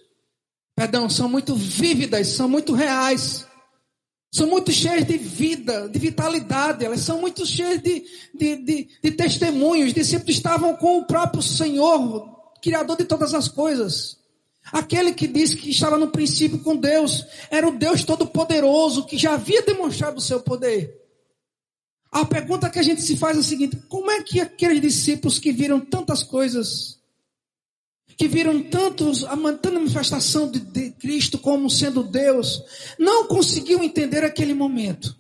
[0.75, 3.45] Perdão, são muito vívidas, são muito reais
[4.31, 9.11] são muito cheias de vida, de vitalidade, elas são muito cheias de, de, de, de
[9.11, 9.89] testemunhos.
[9.89, 14.17] Os discípulos estavam com o próprio Senhor, Criador de todas as coisas.
[14.71, 19.33] Aquele que disse que estava no princípio com Deus, era o Deus Todo-Poderoso, que já
[19.33, 20.97] havia demonstrado o seu poder.
[22.09, 25.39] A pergunta que a gente se faz é a seguinte: como é que aqueles discípulos
[25.39, 27.00] que viram tantas coisas
[28.21, 32.63] que viram tantos, a manifestação de, de Cristo como sendo Deus,
[32.99, 35.17] não conseguiam entender aquele momento.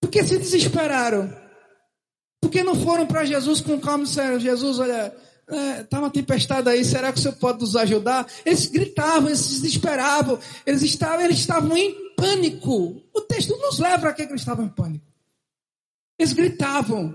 [0.00, 1.30] Porque se desesperaram.
[2.40, 5.14] Porque não foram para Jesus com calma e disseram, Jesus, olha,
[5.46, 8.26] está é, tá uma tempestade aí, será que o Senhor pode nos ajudar?
[8.46, 13.02] Eles gritavam, eles se desesperavam, eles estavam, eles estavam em pânico.
[13.12, 15.04] O texto nos leva a que eles estavam em pânico.
[16.18, 17.14] Eles gritavam,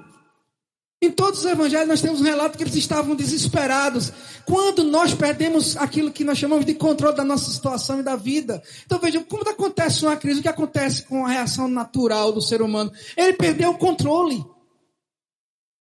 [1.02, 4.12] em todos os evangelhos nós temos um relato que eles estavam desesperados.
[4.46, 8.62] Quando nós perdemos aquilo que nós chamamos de controle da nossa situação e da vida.
[8.86, 12.62] Então vejam, como acontece uma crise, o que acontece com a reação natural do ser
[12.62, 12.92] humano?
[13.16, 14.44] Ele perdeu o controle.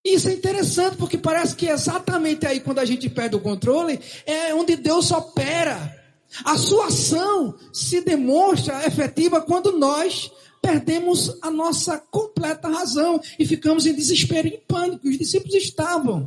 [0.04, 4.54] Isso é interessante porque parece que exatamente aí quando a gente perde o controle é
[4.54, 6.04] onde Deus opera.
[6.44, 10.30] A sua ação se demonstra efetiva quando nós
[10.64, 15.06] perdemos a nossa completa razão e ficamos em desespero e em pânico.
[15.06, 16.26] Os discípulos estavam.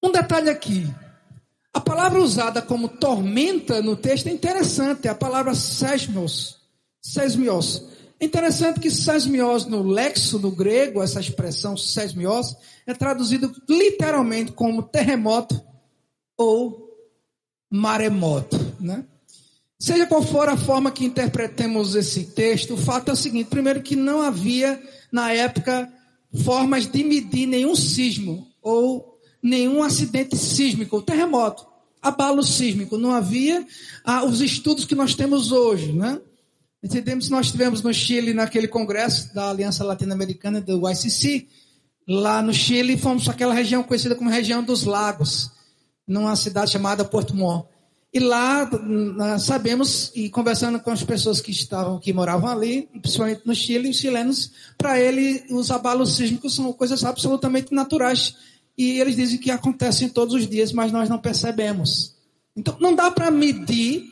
[0.00, 0.86] Um detalhe aqui.
[1.74, 6.60] A palavra usada como tormenta no texto é interessante, a palavra sesmos.
[7.02, 7.84] Sesmios.
[8.20, 14.84] É interessante que sesmios no lexo no grego, essa expressão sesmios, é traduzido literalmente como
[14.84, 15.60] terremoto
[16.36, 16.88] ou
[17.68, 19.04] maremoto, né?
[19.80, 23.80] Seja qual for a forma que interpretemos esse texto, o fato é o seguinte: primeiro,
[23.80, 25.88] que não havia, na época,
[26.42, 31.64] formas de medir nenhum sismo ou nenhum acidente sísmico, terremoto,
[32.02, 32.98] abalo sísmico.
[32.98, 33.64] Não havia
[34.04, 36.20] ah, os estudos que nós temos hoje, né?
[36.82, 41.48] Entendemos nós tivemos no Chile, naquele congresso da Aliança Latino-Americana, do ICC,
[42.06, 45.50] lá no Chile, fomos para aquela região conhecida como região dos lagos,
[46.06, 47.66] numa cidade chamada Porto Mont.
[48.12, 48.70] E lá
[49.38, 53.96] sabemos, e conversando com as pessoas que estavam, que moravam ali, principalmente no Chile, os
[53.96, 58.34] chilenos, para ele os abalos sísmicos são coisas absolutamente naturais
[58.78, 62.14] e eles dizem que acontecem todos os dias, mas nós não percebemos.
[62.56, 64.04] Então, não dá para medir,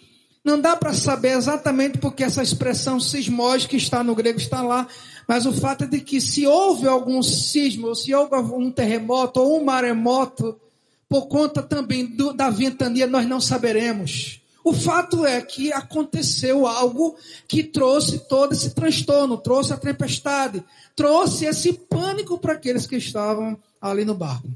[0.44, 4.86] não dá para saber exatamente porque essa expressão sismóide que está no grego está lá,
[5.26, 9.40] mas o fato é de que se houve algum sismo, ou se houve um terremoto
[9.40, 10.60] ou um maremoto,
[11.08, 14.40] por conta também do, da ventania, nós não saberemos.
[14.64, 17.16] O fato é que aconteceu algo
[17.46, 20.64] que trouxe todo esse transtorno, trouxe a tempestade,
[20.96, 24.48] trouxe esse pânico para aqueles que estavam ali no barco.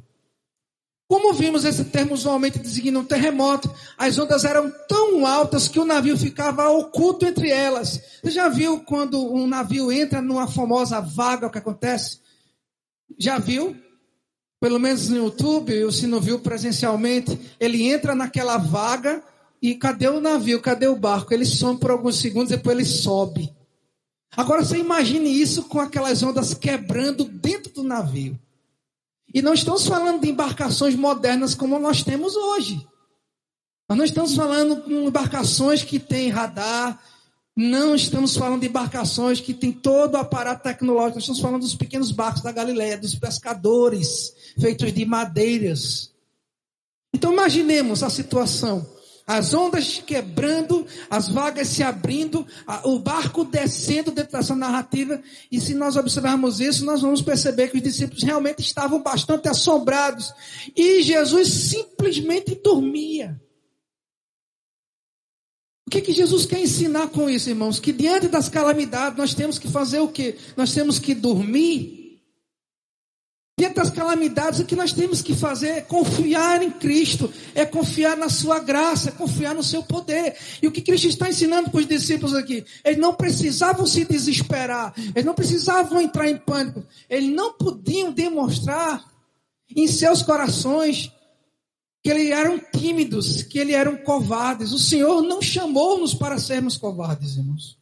[1.11, 3.69] Como vimos, esse termo usualmente designa um terremoto.
[3.99, 8.01] As ondas eram tão altas que o navio ficava oculto entre elas.
[8.23, 12.21] Você já viu quando um navio entra numa famosa vaga, o que acontece?
[13.19, 13.77] Já viu?
[14.61, 19.23] Pelo menos no YouTube, ou se não viu presencialmente, ele entra naquela vaga
[19.61, 20.61] e cadê o navio?
[20.61, 21.33] Cadê o barco?
[21.33, 23.51] Ele some por alguns segundos, depois ele sobe.
[24.37, 28.39] Agora você imagine isso com aquelas ondas quebrando dentro do navio.
[29.33, 32.87] E não estamos falando de embarcações modernas como nós temos hoje.
[33.89, 37.01] Nós não estamos falando de embarcações que têm radar,
[37.61, 41.75] não estamos falando de embarcações que têm todo o aparato tecnológico, nós estamos falando dos
[41.75, 46.11] pequenos barcos da Galileia, dos pescadores, feitos de madeiras.
[47.15, 48.87] Então imaginemos a situação
[49.31, 52.45] as ondas quebrando, as vagas se abrindo,
[52.83, 55.23] o barco descendo dentro dessa narrativa.
[55.53, 60.35] E se nós observarmos isso, nós vamos perceber que os discípulos realmente estavam bastante assombrados.
[60.77, 63.41] E Jesus simplesmente dormia.
[65.91, 67.81] O que, que Jesus quer ensinar com isso, irmãos?
[67.81, 70.37] Que diante das calamidades nós temos que fazer o quê?
[70.57, 72.01] Nós temos que dormir
[73.61, 78.17] Diante das calamidades, o que nós temos que fazer é confiar em Cristo, é confiar
[78.17, 80.35] na Sua graça, é confiar no Seu poder.
[80.63, 82.65] E o que Cristo está ensinando para os discípulos aqui?
[82.83, 89.05] Eles não precisavam se desesperar, eles não precisavam entrar em pânico, eles não podiam demonstrar
[89.77, 91.13] em seus corações
[92.03, 94.73] que eles eram tímidos, que eles eram covardes.
[94.73, 97.79] O Senhor não chamou-nos para sermos covardes, irmãos.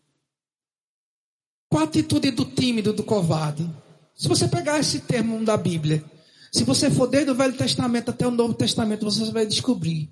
[1.68, 3.68] Qual a atitude do tímido, do covarde?
[4.14, 6.04] Se você pegar esse termo da Bíblia,
[6.52, 10.10] se você for desde o Velho Testamento até o Novo Testamento, você vai descobrir.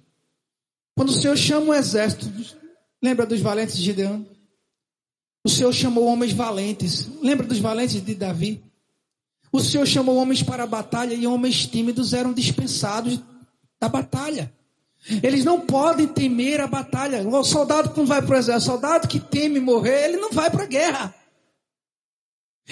[0.94, 2.30] Quando o Senhor chama o exército,
[3.02, 4.24] lembra dos valentes de Gideão?
[5.44, 7.08] O Senhor chamou homens valentes.
[7.22, 8.62] Lembra dos valentes de Davi?
[9.50, 13.20] O Senhor chamou homens para a batalha e homens tímidos eram dispensados
[13.80, 14.52] da batalha.
[15.22, 17.26] Eles não podem temer a batalha.
[17.26, 20.30] O soldado que não vai para o exército, o soldado que teme morrer, ele não
[20.30, 21.14] vai para a guerra.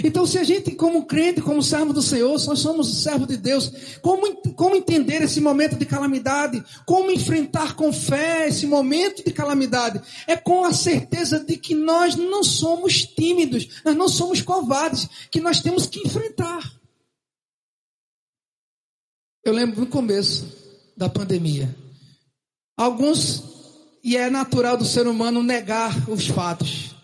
[0.03, 3.97] Então, se a gente, como crente, como servo do Senhor, nós somos servo de Deus,
[4.03, 6.65] como, como entender esse momento de calamidade?
[6.85, 10.03] Como enfrentar com fé esse momento de calamidade?
[10.27, 15.41] É com a certeza de que nós não somos tímidos, nós não somos covardes, que
[15.41, 16.75] nós temos que enfrentar.
[19.45, 20.64] Eu lembro no começo
[20.97, 21.75] da pandemia,
[22.77, 23.43] alguns,
[24.03, 26.95] e é natural do ser humano negar os fatos,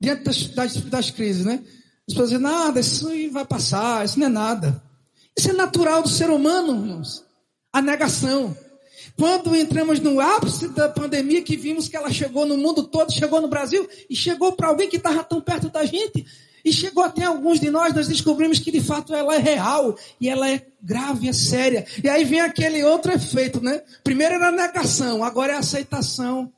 [0.00, 1.62] diante das, das, das crises, né?
[2.08, 4.82] As pessoas dizem, nada, isso vai passar, isso não é nada.
[5.36, 7.24] Isso é natural do ser humano, irmãos.
[7.72, 8.56] A negação.
[9.16, 13.40] Quando entramos no ápice da pandemia, que vimos que ela chegou no mundo todo, chegou
[13.40, 16.26] no Brasil, e chegou para alguém que estava tão perto da gente,
[16.64, 20.28] e chegou até alguns de nós, nós descobrimos que de fato ela é real, e
[20.28, 21.86] ela é grave, é séria.
[22.02, 23.82] E aí vem aquele outro efeito, né?
[24.02, 26.52] Primeiro era a negação, agora é a aceitação.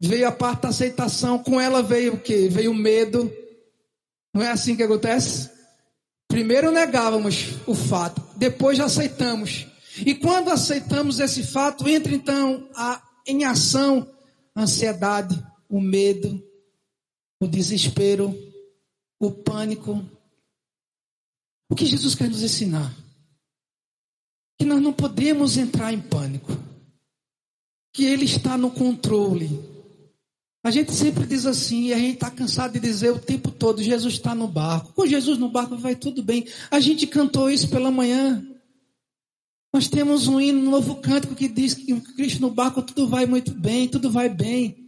[0.00, 2.48] Veio a parte da aceitação, com ela veio o quê?
[2.50, 3.32] Veio o medo,
[4.34, 5.50] não é assim que acontece?
[6.26, 9.66] Primeiro negávamos o fato, depois aceitamos.
[9.98, 14.08] E quando aceitamos esse fato, entra então a em ação
[14.54, 16.42] a ansiedade, o medo,
[17.40, 18.36] o desespero,
[19.26, 20.04] o pânico.
[21.70, 22.92] O que Jesus quer nos ensinar?
[24.58, 26.52] Que nós não podemos entrar em pânico.
[27.92, 29.48] Que Ele está no controle.
[30.64, 33.82] A gente sempre diz assim, e a gente está cansado de dizer o tempo todo:
[33.82, 34.92] Jesus está no barco.
[34.92, 36.46] Com Jesus no barco vai tudo bem.
[36.70, 38.44] A gente cantou isso pela manhã.
[39.72, 43.24] Nós temos um hino, um novo cântico que diz que Cristo no barco tudo vai
[43.24, 44.81] muito bem, tudo vai bem.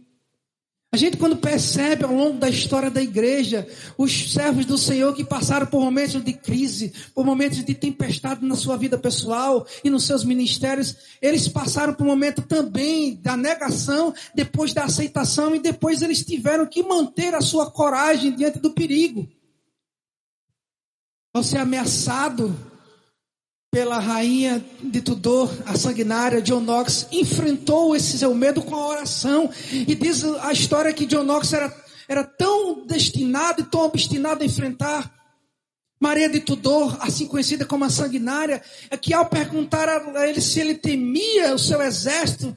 [0.95, 3.67] A gente, quando percebe ao longo da história da igreja,
[3.97, 8.55] os servos do Senhor que passaram por momentos de crise, por momentos de tempestade na
[8.55, 14.13] sua vida pessoal e nos seus ministérios, eles passaram por um momento também da negação,
[14.33, 19.27] depois da aceitação, e depois eles tiveram que manter a sua coragem diante do perigo.
[21.33, 22.55] Ao ser ameaçado
[23.75, 29.49] pela rainha de Tudor, a sanguinária John Knox, enfrentou esse seu medo com a oração.
[29.69, 31.75] E diz a história que John Knox era,
[32.07, 35.13] era tão destinado e tão obstinado a enfrentar
[35.99, 40.61] Maria de Tudor, assim conhecida como a sanguinária, é que ao perguntar a ele se
[40.61, 42.55] ele temia o seu exército,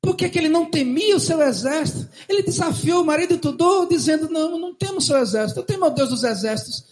[0.00, 2.08] por que, que ele não temia o seu exército?
[2.28, 5.90] Ele desafiou Maria de Tudor, dizendo: Não, não temo o seu exército, eu temo o
[5.90, 6.90] Deus dos exércitos.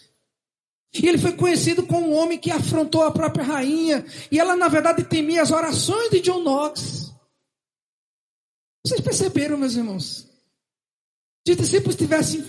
[0.92, 4.04] E ele foi conhecido como um homem que afrontou a própria rainha.
[4.30, 7.12] E ela, na verdade, temia as orações de John Knox.
[8.84, 10.28] Vocês perceberam, meus irmãos?
[11.46, 12.44] Se os discípulos tivessem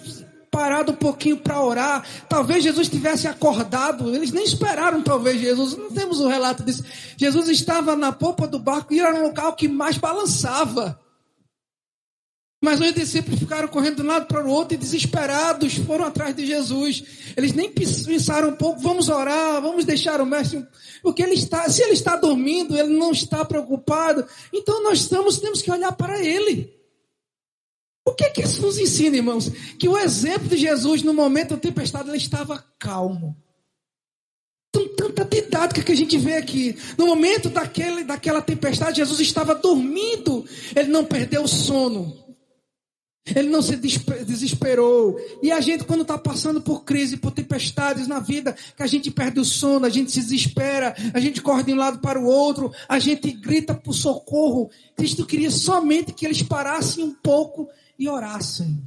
[0.50, 4.14] parado um pouquinho para orar, talvez Jesus tivesse acordado.
[4.14, 5.78] Eles nem esperaram, talvez, Jesus.
[5.78, 6.84] Não temos o um relato disso.
[7.18, 11.01] Jesus estava na popa do barco e era um local que mais balançava.
[12.64, 16.36] Mas os discípulos ficaram correndo de um lado para o outro e desesperados foram atrás
[16.36, 17.03] de Jesus.
[17.36, 20.64] Eles nem pensaram um pouco, vamos orar, vamos deixar o mestre.
[21.01, 24.24] Porque ele está, se ele está dormindo, ele não está preocupado.
[24.53, 26.72] Então nós estamos, temos que olhar para ele.
[28.05, 29.49] O que, é que isso nos ensina, irmãos?
[29.80, 33.36] Que o exemplo de Jesus no momento da tempestade, ele estava calmo.
[34.70, 36.78] Então, tanta didática que a gente vê aqui.
[36.97, 40.45] No momento daquele, daquela tempestade, Jesus estava dormindo.
[40.76, 42.30] Ele não perdeu o sono.
[43.26, 45.19] Ele não se desesperou.
[45.43, 49.11] E a gente, quando está passando por crise, por tempestades na vida, que a gente
[49.11, 52.26] perde o sono, a gente se desespera, a gente corre de um lado para o
[52.26, 54.72] outro, a gente grita por socorro.
[54.95, 58.82] Cristo queria somente que eles parassem um pouco e orassem.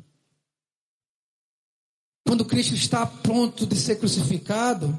[2.26, 4.99] Quando Cristo está pronto de ser crucificado,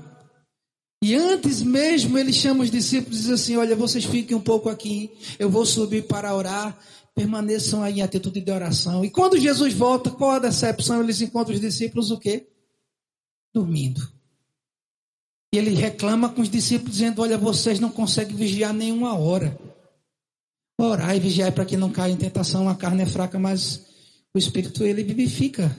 [1.03, 4.69] e antes mesmo ele chama os discípulos e diz assim: Olha, vocês fiquem um pouco
[4.69, 6.79] aqui, eu vou subir para orar
[7.16, 9.03] permaneçam aí em atitude de oração.
[9.05, 11.01] E quando Jesus volta, qual a decepção?
[11.01, 12.47] Eles encontram os discípulos o quê?
[13.53, 14.13] Dormindo.
[15.53, 19.57] E ele reclama com os discípulos, dizendo: Olha, vocês não conseguem vigiar nenhuma hora.
[20.78, 22.68] Orar e vigiar para que não caia em tentação.
[22.68, 23.88] A carne é fraca, mas
[24.34, 25.74] o espírito ele vivifica.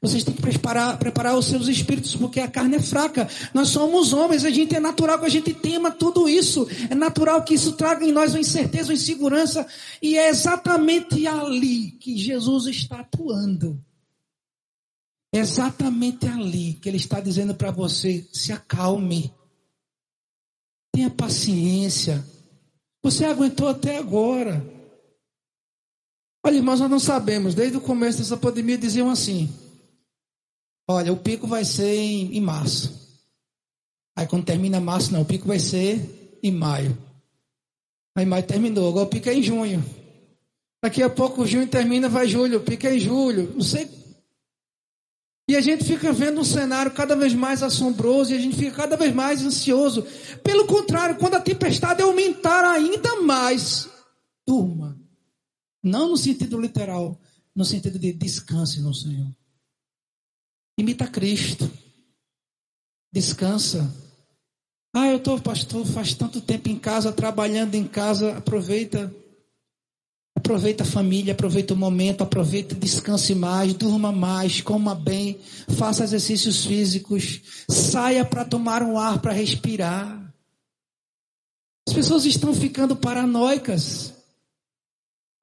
[0.00, 3.28] Vocês têm que preparar, preparar os seus espíritos, porque a carne é fraca.
[3.52, 6.66] Nós somos homens, a gente é natural que a gente tema tudo isso.
[6.88, 9.66] É natural que isso traga em nós uma incerteza, uma insegurança.
[10.00, 13.78] E é exatamente ali que Jesus está atuando.
[15.32, 19.30] É exatamente ali que Ele está dizendo para você: se acalme.
[20.92, 22.24] Tenha paciência.
[23.02, 24.64] Você aguentou até agora.
[26.42, 27.54] Olha, irmãos, nós não sabemos.
[27.54, 29.48] Desde o começo dessa pandemia diziam assim:
[30.92, 32.98] Olha, o pico vai ser em, em março.
[34.16, 36.98] Aí quando termina março, não, o pico vai ser em maio.
[38.16, 39.84] Aí maio terminou, agora o pico é em junho.
[40.82, 43.52] Daqui a pouco junho termina, vai julho, o pico é em julho.
[43.54, 43.88] Não sei.
[45.48, 48.72] E a gente fica vendo um cenário cada vez mais assombroso e a gente fica
[48.72, 50.04] cada vez mais ansioso.
[50.42, 53.88] Pelo contrário, quando a tempestade aumentar ainda mais,
[54.44, 55.00] turma.
[55.84, 57.16] Não no sentido literal,
[57.54, 59.39] no sentido de descanse no Senhor.
[60.80, 61.70] Imita Cristo.
[63.12, 63.94] Descansa.
[64.94, 68.38] Ah, eu estou, pastor, faz tanto tempo em casa, trabalhando em casa.
[68.38, 69.14] Aproveita.
[70.34, 75.38] Aproveita a família, aproveita o momento, aproveita, descanse mais, durma mais, coma bem,
[75.76, 80.32] faça exercícios físicos, saia para tomar um ar, para respirar.
[81.86, 84.14] As pessoas estão ficando paranoicas.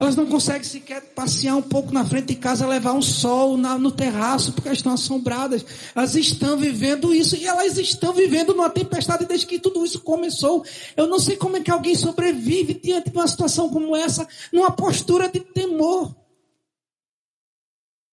[0.00, 3.76] Elas não conseguem sequer passear um pouco na frente de casa, levar um sol na,
[3.76, 5.64] no terraço, porque elas estão assombradas.
[5.92, 10.64] Elas estão vivendo isso e elas estão vivendo numa tempestade desde que tudo isso começou.
[10.96, 14.70] Eu não sei como é que alguém sobrevive diante de uma situação como essa, numa
[14.70, 16.14] postura de temor.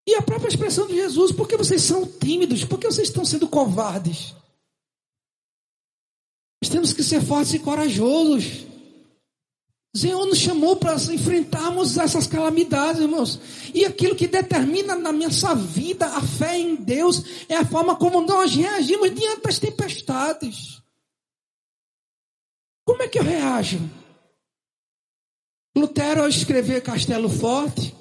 [0.08, 2.66] E a própria expressão de Jesus, por que vocês são tímidos?
[2.66, 4.34] Por que vocês estão sendo covardes?
[6.64, 8.66] Nós temos que ser fortes e corajosos.
[9.96, 13.40] O Senhor nos chamou para enfrentarmos essas calamidades, irmãos.
[13.74, 18.20] E aquilo que determina na nossa vida a fé em Deus é a forma como
[18.20, 20.82] nós reagimos diante das tempestades.
[22.84, 23.80] Como é que eu reajo?
[25.74, 27.96] Lutero, ao escrever Castelo Forte,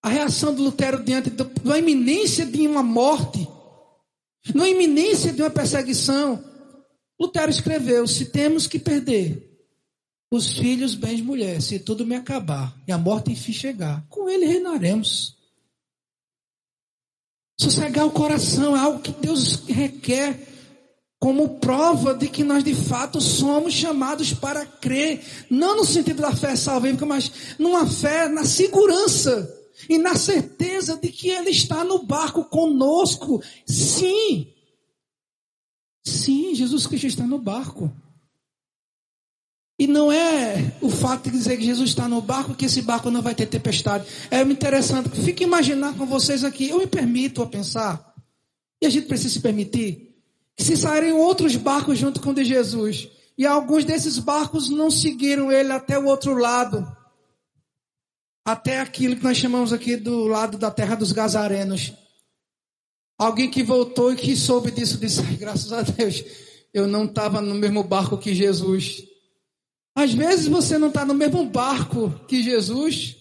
[0.00, 3.48] a reação do Lutero diante da iminência de uma morte,
[4.54, 6.40] na iminência de uma perseguição,
[7.18, 9.49] Lutero escreveu: se temos que perder
[10.30, 14.46] os filhos, bens, mulher, se tudo me acabar e a morte enfim chegar, com ele
[14.46, 15.36] reinaremos.
[17.58, 20.48] Sossegar o coração é algo que Deus requer
[21.18, 26.34] como prova de que nós de fato somos chamados para crer, não no sentido da
[26.34, 29.54] fé salvífica, mas numa fé na segurança
[29.88, 33.42] e na certeza de que Ele está no barco conosco.
[33.66, 34.46] Sim,
[36.06, 37.92] sim, Jesus Cristo está no barco.
[39.80, 43.10] E não é o fato de dizer que Jesus está no barco que esse barco
[43.10, 44.06] não vai ter tempestade.
[44.30, 45.08] É interessante.
[45.08, 46.68] Fique imaginar com vocês aqui.
[46.68, 48.14] Eu me permito a pensar.
[48.82, 50.14] E a gente precisa se permitir.
[50.54, 53.08] Que se saírem outros barcos junto com o de Jesus.
[53.38, 56.86] E alguns desses barcos não seguiram ele até o outro lado.
[58.44, 61.94] Até aquilo que nós chamamos aqui do lado da terra dos Gazarenos.
[63.18, 66.22] Alguém que voltou e que soube disso disse: graças a Deus,
[66.74, 69.08] eu não estava no mesmo barco que Jesus.
[70.00, 73.16] Às vezes você não está no mesmo barco que Jesus,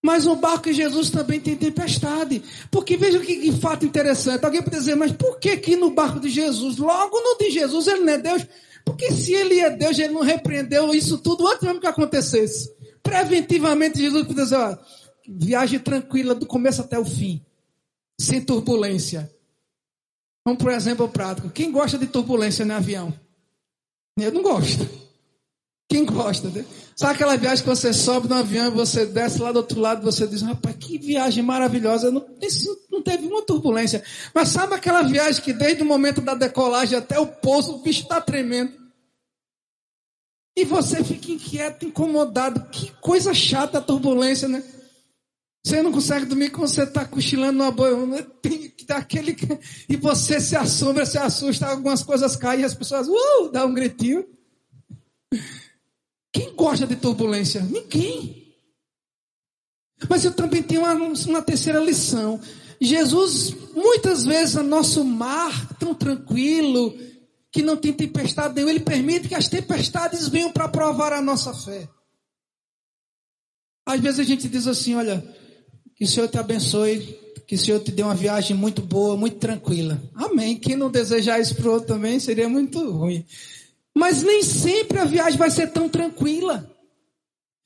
[0.00, 2.40] mas o barco de Jesus também tem tempestade.
[2.70, 4.44] Porque veja que, que fato interessante.
[4.44, 6.76] Alguém pode dizer, mas por que aqui no barco de Jesus?
[6.76, 8.46] Logo no de Jesus ele não é Deus.
[8.84, 12.72] Porque se ele é Deus, ele não repreendeu isso tudo antes mesmo que acontecesse.
[13.02, 14.78] Preventivamente Jesus pode dizer, ó,
[15.28, 17.44] viagem tranquila do começo até o fim.
[18.20, 19.28] Sem turbulência.
[20.46, 21.50] Vamos por exemplo prático.
[21.50, 23.12] Quem gosta de turbulência no avião?
[24.16, 25.01] Eu não gosto.
[25.92, 26.48] Quem gosta?
[26.48, 26.64] Né?
[26.96, 30.02] Sabe aquela viagem que você sobe no avião e você desce lá do outro lado
[30.02, 32.10] você diz, rapaz, que viagem maravilhosa.
[32.10, 32.26] Não,
[32.90, 34.02] não teve uma turbulência.
[34.34, 38.04] Mas sabe aquela viagem que desde o momento da decolagem até o pouso, o bicho
[38.04, 38.72] está tremendo.
[40.56, 42.70] E você fica inquieto, incomodado.
[42.70, 44.64] Que coisa chata a turbulência, né?
[45.62, 48.06] Você não consegue dormir quando você está cochilando numa boia.
[48.06, 48.26] Né?
[48.40, 49.36] Tem que dar aquele.
[49.90, 53.74] E você se assombra, se assusta, algumas coisas caem e as pessoas, uh, dá um
[53.74, 54.24] gritinho.
[56.62, 57.60] Gosta de turbulência?
[57.60, 58.54] Ninguém.
[60.08, 62.40] Mas eu também tenho uma, uma terceira lição.
[62.80, 66.96] Jesus, muitas vezes, no nosso mar tão tranquilo,
[67.50, 71.52] que não tem tempestade nenhuma, ele permite que as tempestades venham para provar a nossa
[71.52, 71.88] fé.
[73.84, 75.20] Às vezes a gente diz assim: olha,
[75.96, 79.38] que o Senhor te abençoe, que o Senhor te dê uma viagem muito boa, muito
[79.38, 80.00] tranquila.
[80.14, 80.56] Amém.
[80.56, 83.26] Quem não desejar isso para o outro também seria muito ruim.
[83.94, 86.68] Mas nem sempre a viagem vai ser tão tranquila.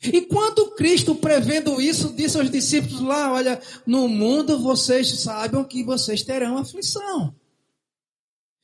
[0.02, 5.82] E quando Cristo, prevendo isso, disse aos discípulos lá: Olha, no mundo vocês saibam que
[5.82, 7.34] vocês terão aflição.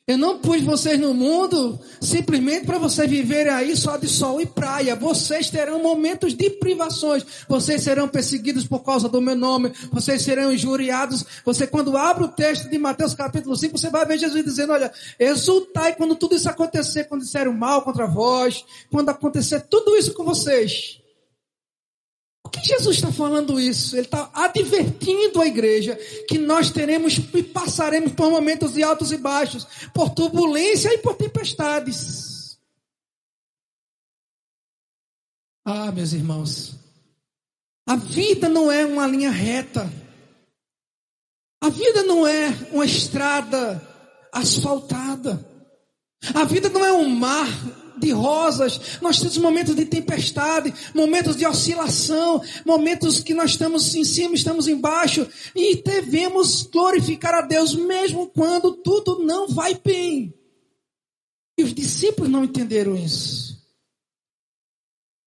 [0.05, 4.47] Eu não pus vocês no mundo simplesmente para vocês viverem aí só de sol e
[4.47, 4.97] praia.
[4.97, 7.25] Vocês terão momentos de privações.
[7.49, 9.73] Vocês serão perseguidos por causa do meu nome.
[9.93, 11.25] Vocês serão injuriados.
[11.45, 14.93] Você, quando abre o texto de Mateus capítulo 5, você vai ver Jesus dizendo: Olha,
[15.21, 20.25] exultai quando tudo isso acontecer, quando disseram mal contra vós, quando acontecer tudo isso com
[20.25, 21.01] vocês
[22.53, 23.97] que Jesus está falando isso?
[23.97, 25.97] Ele está advertindo a igreja
[26.29, 31.15] que nós teremos e passaremos por momentos de altos e baixos, por turbulência e por
[31.15, 32.59] tempestades.
[35.65, 36.75] Ah, meus irmãos,
[37.87, 39.91] a vida não é uma linha reta.
[41.61, 43.81] A vida não é uma estrada
[44.33, 45.45] asfaltada.
[46.35, 47.49] A vida não é um mar
[48.03, 54.05] de rosas, nós temos momentos de tempestade, momentos de oscilação, momentos que nós estamos em
[54.05, 60.35] cima, estamos embaixo, e devemos glorificar a Deus mesmo quando tudo não vai bem.
[61.57, 63.63] E os discípulos não entenderam isso.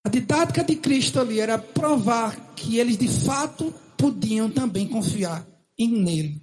[0.04, 5.48] A didática de Cristo ali era provar que eles de fato podiam também confiar
[5.78, 6.42] em nele,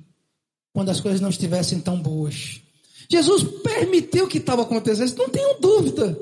[0.72, 2.62] quando as coisas não estivessem tão boas.
[3.08, 6.18] Jesus permitiu que estava acontecendo, não tenho dúvida.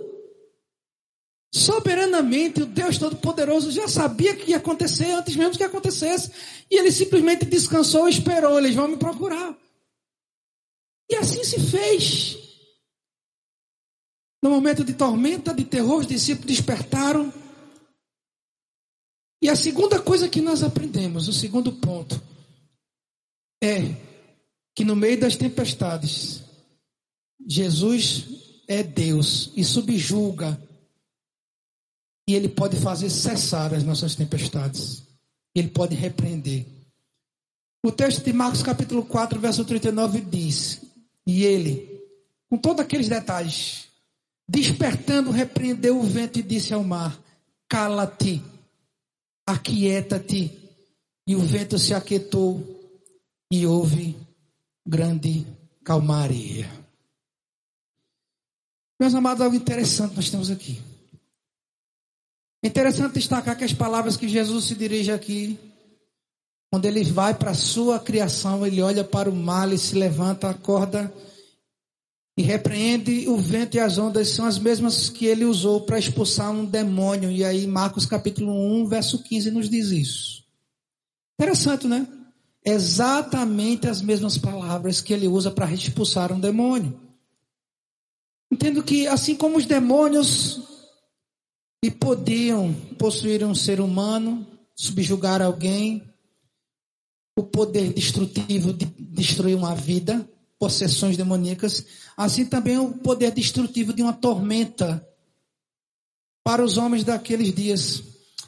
[1.52, 6.30] Soberanamente, o Deus Todo-Poderoso já sabia que ia acontecer antes mesmo que acontecesse.
[6.70, 8.56] E ele simplesmente descansou e esperou.
[8.58, 9.56] Eles vão me procurar.
[11.10, 12.38] E assim se fez.
[14.42, 17.32] No momento de tormenta, de terror, os discípulos despertaram.
[19.42, 22.22] E a segunda coisa que nós aprendemos, o segundo ponto,
[23.62, 23.96] é
[24.74, 26.39] que no meio das tempestades,
[27.46, 28.26] Jesus
[28.68, 30.60] é Deus e subjuga
[32.28, 35.02] E ele pode fazer cessar as nossas tempestades.
[35.54, 36.64] Ele pode repreender.
[37.84, 40.82] O texto de Marcos capítulo 4, verso 39 diz:
[41.26, 42.00] E ele,
[42.48, 43.88] com todos aqueles detalhes,
[44.48, 47.18] despertando, repreendeu o vento e disse ao mar:
[47.68, 48.42] Cala-te,
[49.46, 50.56] aquieta-te.
[51.26, 52.62] E o vento se aquietou
[53.50, 54.16] e houve
[54.86, 55.46] grande
[55.84, 56.79] calmaria.
[59.00, 60.78] Meus amados, algo interessante nós temos aqui.
[62.62, 65.58] Interessante destacar que as palavras que Jesus se dirige aqui,
[66.70, 70.50] quando ele vai para a sua criação, ele olha para o mar, ele se levanta,
[70.50, 71.10] acorda
[72.36, 76.50] e repreende o vento e as ondas, são as mesmas que ele usou para expulsar
[76.50, 77.30] um demônio.
[77.30, 80.44] E aí, Marcos capítulo 1, verso 15, nos diz isso.
[81.40, 82.06] Interessante, né?
[82.62, 87.09] Exatamente as mesmas palavras que ele usa para expulsar um demônio.
[88.50, 90.60] Entendo que, assim como os demônios
[91.84, 96.02] e podiam possuir um ser humano, subjugar alguém,
[97.38, 100.28] o poder destrutivo de destruir uma vida,
[100.58, 101.86] possessões demoníacas,
[102.16, 105.06] assim também o poder destrutivo de uma tormenta
[106.44, 108.02] para os homens daqueles dias.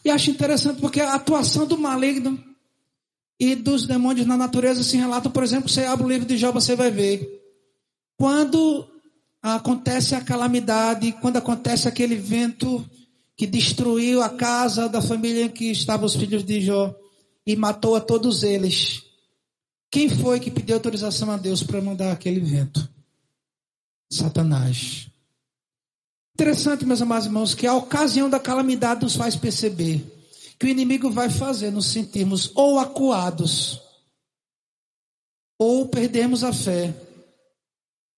[0.05, 2.43] E acho interessante porque a atuação do maligno
[3.41, 6.53] e dos demônios na natureza se relata, por exemplo, você abre o livro de Jó,
[6.53, 7.41] você vai ver.
[8.19, 8.87] Quando
[9.43, 12.89] acontece a calamidade, quando acontece aquele vento
[13.37, 16.95] que destruiu a casa da família em que estavam os filhos de Jó
[17.45, 19.03] e matou a todos eles.
[19.91, 22.89] Quem foi que pediu autorização a Deus para mandar aquele vento?
[24.11, 25.09] Satanás.
[26.35, 30.05] Interessante, meus amados irmãos, que a ocasião da calamidade nos faz perceber
[30.59, 33.83] que o inimigo vai fazer nos sentirmos ou acuados,
[35.59, 36.95] ou perdemos a fé,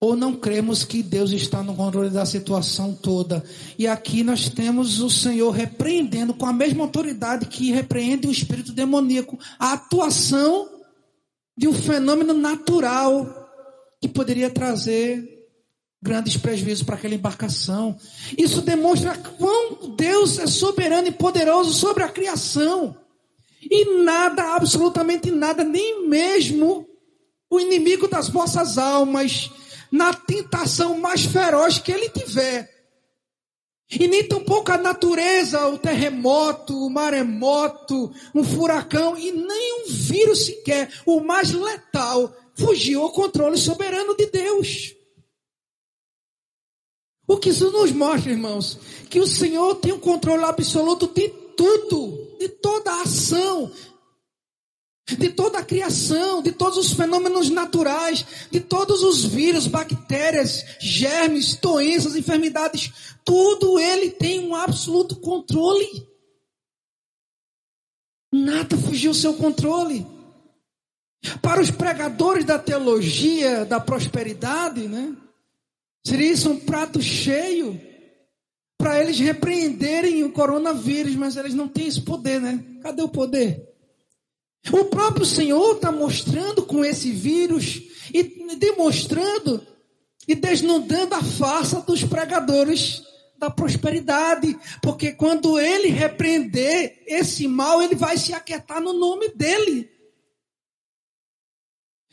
[0.04, 3.42] ou não cremos que Deus está no controle da situação toda.
[3.78, 8.72] E aqui nós temos o Senhor repreendendo com a mesma autoridade que repreende o espírito
[8.72, 10.68] demoníaco, a atuação
[11.56, 13.48] de um fenômeno natural
[13.98, 15.26] que poderia trazer
[16.02, 17.96] grandes prejuízos para aquela embarcação.
[18.36, 22.94] Isso demonstra quão Deus é soberano e poderoso sobre a criação.
[23.62, 26.86] E nada, absolutamente nada, nem mesmo
[27.48, 29.50] o inimigo das nossas almas,
[29.94, 32.68] na tentação mais feroz que ele tiver.
[33.88, 40.46] E nem tampouco a natureza, o terremoto, o maremoto, um furacão e nem um vírus
[40.46, 44.96] sequer, o mais letal, fugiu ao controle soberano de Deus.
[47.28, 48.76] O que isso nos mostra, irmãos,
[49.08, 53.70] que o Senhor tem o um controle absoluto de tudo, de toda a ação,
[55.06, 61.56] de toda a criação, de todos os fenômenos naturais, de todos os vírus, bactérias, germes,
[61.56, 62.90] doenças, enfermidades,
[63.22, 66.08] tudo ele tem um absoluto controle.
[68.32, 70.06] Nada fugiu ao seu controle.
[71.40, 75.14] Para os pregadores da teologia da prosperidade, né?
[76.06, 77.80] Seria isso um prato cheio
[78.78, 82.62] para eles repreenderem o coronavírus, mas eles não têm esse poder, né?
[82.82, 83.73] Cadê o poder?
[84.72, 89.66] O próprio Senhor está mostrando com esse vírus e demonstrando
[90.26, 93.02] e desnudando a farsa dos pregadores
[93.36, 99.90] da prosperidade, porque quando ele repreender esse mal, ele vai se aquietar no nome dele.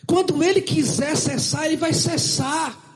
[0.05, 2.90] Quando ele quiser cessar, ele vai cessar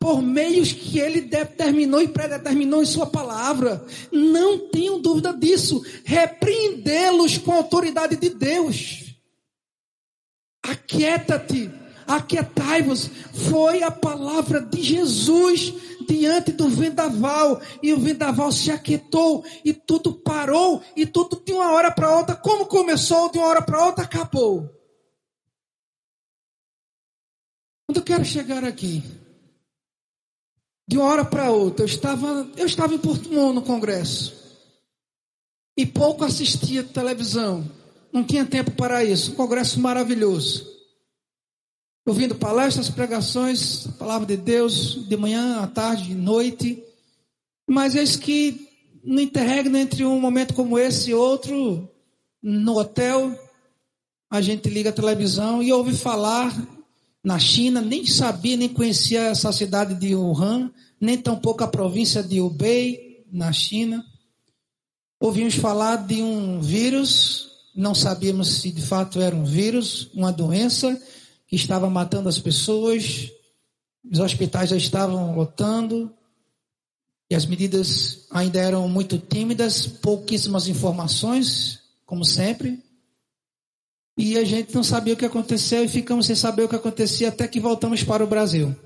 [0.00, 3.84] por meios que ele determinou e predeterminou em sua palavra.
[4.10, 5.84] Não tenham dúvida disso.
[6.04, 9.14] Repreendê-los com a autoridade de Deus.
[10.62, 11.70] Aquieta-te,
[12.06, 13.10] aquietai-vos.
[13.50, 15.74] Foi a palavra de Jesus
[16.08, 17.60] diante do vendaval.
[17.82, 20.82] E o vendaval se aquietou e tudo parou.
[20.96, 24.66] E tudo de uma hora para outra, como começou, de uma hora para outra, acabou.
[27.86, 29.19] Quando eu quero chegar aqui,
[30.90, 34.34] de uma hora para outra, eu estava, eu estava em Porto no congresso.
[35.76, 37.64] E pouco assistia televisão.
[38.12, 39.30] Não tinha tempo para isso.
[39.30, 40.68] Um congresso maravilhoso.
[42.04, 46.82] Ouvindo palestras, pregações, a palavra de Deus, de manhã, à tarde, de noite.
[47.68, 48.68] Mas eis que
[49.04, 51.88] no interregno entre um momento como esse e outro,
[52.42, 53.38] no hotel,
[54.28, 56.52] a gente liga a televisão e ouve falar
[57.22, 62.40] na China, nem sabia, nem conhecia essa cidade de Wuhan, nem tampouco a província de
[62.40, 64.04] Hubei, na China.
[65.20, 71.00] Ouvimos falar de um vírus, não sabíamos se de fato era um vírus, uma doença
[71.46, 73.30] que estava matando as pessoas,
[74.10, 76.10] os hospitais já estavam lotando,
[77.30, 82.82] E as medidas ainda eram muito tímidas, pouquíssimas informações, como sempre.
[84.20, 87.30] E a gente não sabia o que aconteceu e ficamos sem saber o que acontecia
[87.30, 88.76] até que voltamos para o Brasil.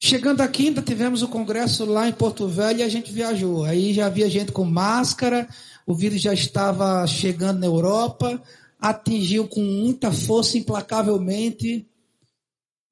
[0.00, 3.64] Chegando aqui, ainda tivemos o congresso lá em Porto Velho e a gente viajou.
[3.64, 5.48] Aí já havia gente com máscara,
[5.84, 8.40] o vírus já estava chegando na Europa,
[8.78, 11.84] atingiu com muita força, implacavelmente,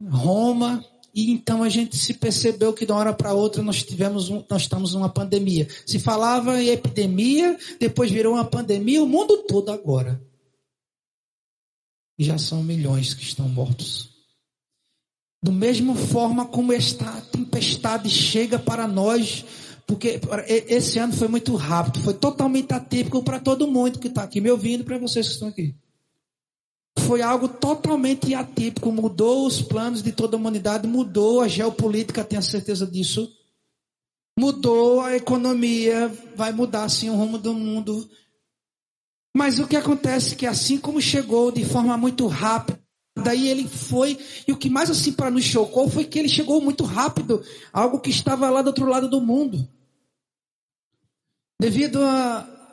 [0.04, 4.30] Roma, e então a gente se percebeu que de uma hora para outra nós tivemos
[4.30, 5.68] um, nós estamos numa pandemia.
[5.86, 10.20] Se falava em epidemia, depois virou uma pandemia, o mundo todo agora.
[12.20, 14.10] E já são milhões que estão mortos.
[15.42, 19.44] Do mesmo forma como esta tempestade chega para nós,
[19.86, 24.40] porque esse ano foi muito rápido, foi totalmente atípico para todo mundo que está aqui
[24.40, 25.74] me ouvindo, para vocês que estão aqui
[27.10, 32.40] foi algo totalmente atípico, mudou os planos de toda a humanidade, mudou a geopolítica, tenho
[32.40, 33.28] certeza disso.
[34.38, 36.06] Mudou a economia,
[36.36, 38.08] vai mudar sim o rumo do mundo.
[39.36, 42.80] Mas o que acontece é que assim como chegou de forma muito rápida,
[43.16, 46.60] daí ele foi, e o que mais assim para nos chocou foi que ele chegou
[46.60, 49.68] muito rápido, algo que estava lá do outro lado do mundo.
[51.60, 52.00] Devido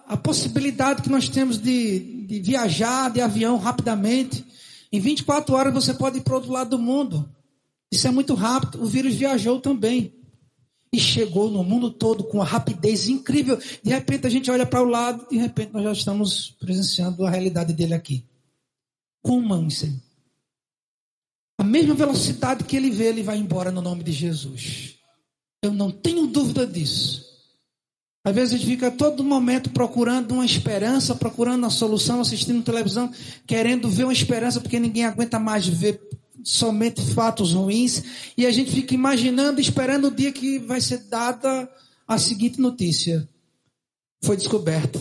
[0.08, 4.46] a possibilidade que nós temos de, de viajar de avião rapidamente.
[4.92, 7.30] Em 24 horas você pode ir para o outro lado do mundo.
[7.92, 8.82] Isso é muito rápido.
[8.82, 10.14] O vírus viajou também.
[10.92, 13.58] E chegou no mundo todo com uma rapidez incrível.
[13.84, 17.30] De repente a gente olha para o lado, de repente nós já estamos presenciando a
[17.30, 18.24] realidade dele aqui.
[19.22, 19.88] Como isso?
[21.60, 24.96] A mesma velocidade que ele vê, ele vai embora no nome de Jesus.
[25.62, 27.26] Eu não tenho dúvida disso.
[28.24, 33.12] Às vezes a gente fica todo momento procurando uma esperança, procurando uma solução, assistindo televisão,
[33.46, 36.00] querendo ver uma esperança, porque ninguém aguenta mais ver
[36.44, 38.04] somente fatos ruins.
[38.38, 41.70] E a gente fica imaginando, esperando o dia que vai ser dada
[42.08, 43.28] a seguinte notícia:
[44.24, 45.00] foi descoberta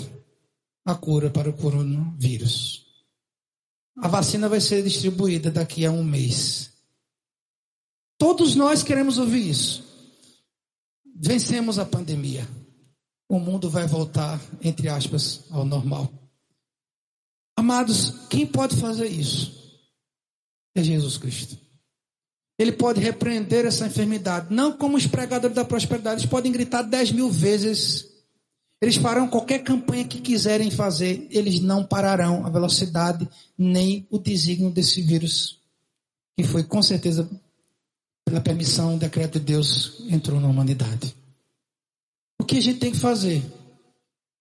[0.84, 2.84] a cura para o coronavírus.
[3.99, 6.70] A vacina vai ser distribuída daqui a um mês.
[8.18, 9.84] Todos nós queremos ouvir isso.
[11.18, 12.47] Vencemos a pandemia
[13.28, 16.12] o mundo vai voltar, entre aspas, ao normal.
[17.57, 19.65] Amados, quem pode fazer isso?
[20.76, 21.58] É Jesus Cristo.
[22.58, 24.54] Ele pode repreender essa enfermidade.
[24.54, 26.20] Não como os pregadores da prosperidade.
[26.20, 28.06] Eles podem gritar dez mil vezes.
[28.80, 31.26] Eles farão qualquer campanha que quiserem fazer.
[31.30, 35.58] Eles não pararão a velocidade nem o desígnio desse vírus.
[36.36, 37.28] Que foi, com certeza,
[38.22, 41.16] pela permissão, decreto de Deus entrou na humanidade.
[42.38, 43.42] O que a gente tem que fazer?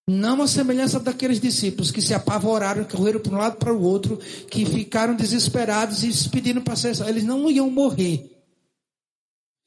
[0.07, 4.17] Não a semelhança daqueles discípulos que se apavoraram, correram para um lado para o outro,
[4.49, 6.95] que ficaram desesperados e pediram para ser.
[7.07, 8.31] Eles não iam morrer.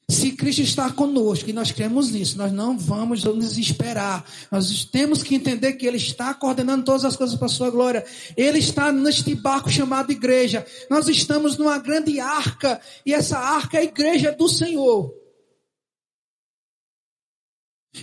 [0.09, 4.25] Se Cristo está conosco e nós cremos nisso, nós não vamos nos desesperar.
[4.49, 8.03] Nós temos que entender que Ele está coordenando todas as coisas para a Sua glória.
[8.35, 10.65] Ele está neste barco chamado igreja.
[10.89, 15.13] Nós estamos numa grande arca e essa arca é a igreja do Senhor.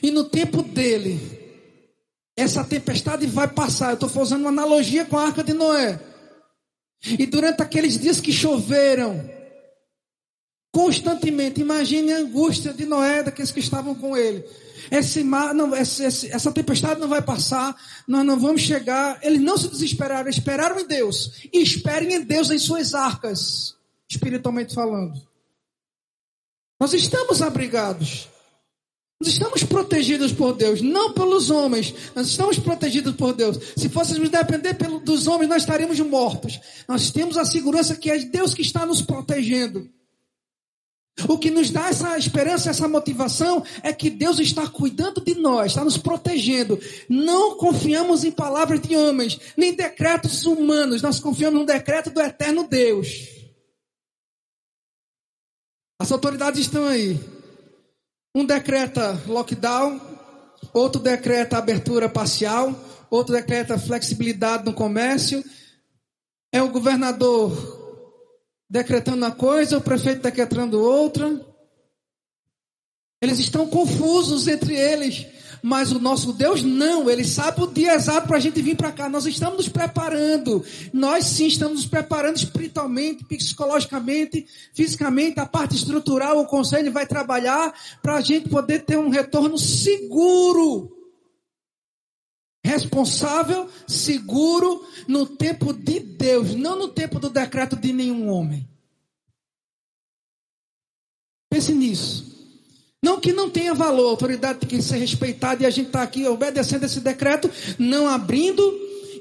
[0.00, 1.35] E no tempo dele,
[2.36, 3.90] essa tempestade vai passar.
[3.90, 5.98] Eu estou fazendo uma analogia com a arca de Noé.
[7.02, 9.28] E durante aqueles dias que choveram,
[10.72, 14.44] constantemente, imagine a angústia de Noé, daqueles que estavam com ele.
[14.90, 17.74] Esse mar, não, essa, essa tempestade não vai passar,
[18.06, 19.18] nós não vamos chegar.
[19.22, 21.48] Eles não se desesperaram, esperaram em Deus.
[21.52, 23.76] E esperem em Deus em suas arcas,
[24.08, 25.20] espiritualmente falando.
[26.78, 28.28] Nós estamos abrigados.
[29.18, 31.94] Nós estamos protegidos por Deus, não pelos homens.
[32.14, 33.58] Nós estamos protegidos por Deus.
[33.76, 36.60] Se fôssemos depender dos homens, nós estaríamos mortos.
[36.86, 39.88] Nós temos a segurança que é Deus que está nos protegendo.
[41.26, 45.68] O que nos dá essa esperança, essa motivação, é que Deus está cuidando de nós,
[45.68, 46.78] está nos protegendo.
[47.08, 51.00] Não confiamos em palavras de homens, nem decretos humanos.
[51.00, 53.28] Nós confiamos no decreto do eterno Deus.
[55.98, 57.18] As autoridades estão aí.
[58.36, 59.98] Um decreta lockdown,
[60.74, 62.70] outro decreta abertura parcial,
[63.08, 65.42] outro decreta flexibilidade no comércio.
[66.52, 67.50] É o governador
[68.68, 71.40] decretando uma coisa, o prefeito decretando outra.
[73.22, 75.26] Eles estão confusos entre eles.
[75.68, 78.92] Mas o nosso Deus não, Ele sabe o dia exato para a gente vir para
[78.92, 79.08] cá.
[79.08, 80.64] Nós estamos nos preparando.
[80.92, 85.40] Nós sim estamos nos preparando espiritualmente, psicologicamente, fisicamente.
[85.40, 90.96] A parte estrutural, o conselho vai trabalhar para a gente poder ter um retorno seguro.
[92.64, 98.68] Responsável, seguro, no tempo de Deus, não no tempo do decreto de nenhum homem.
[101.50, 102.25] Pense nisso.
[103.06, 106.02] Não que não tenha valor, a autoridade tem que ser respeitada e a gente está
[106.02, 107.48] aqui obedecendo esse decreto,
[107.78, 108.60] não abrindo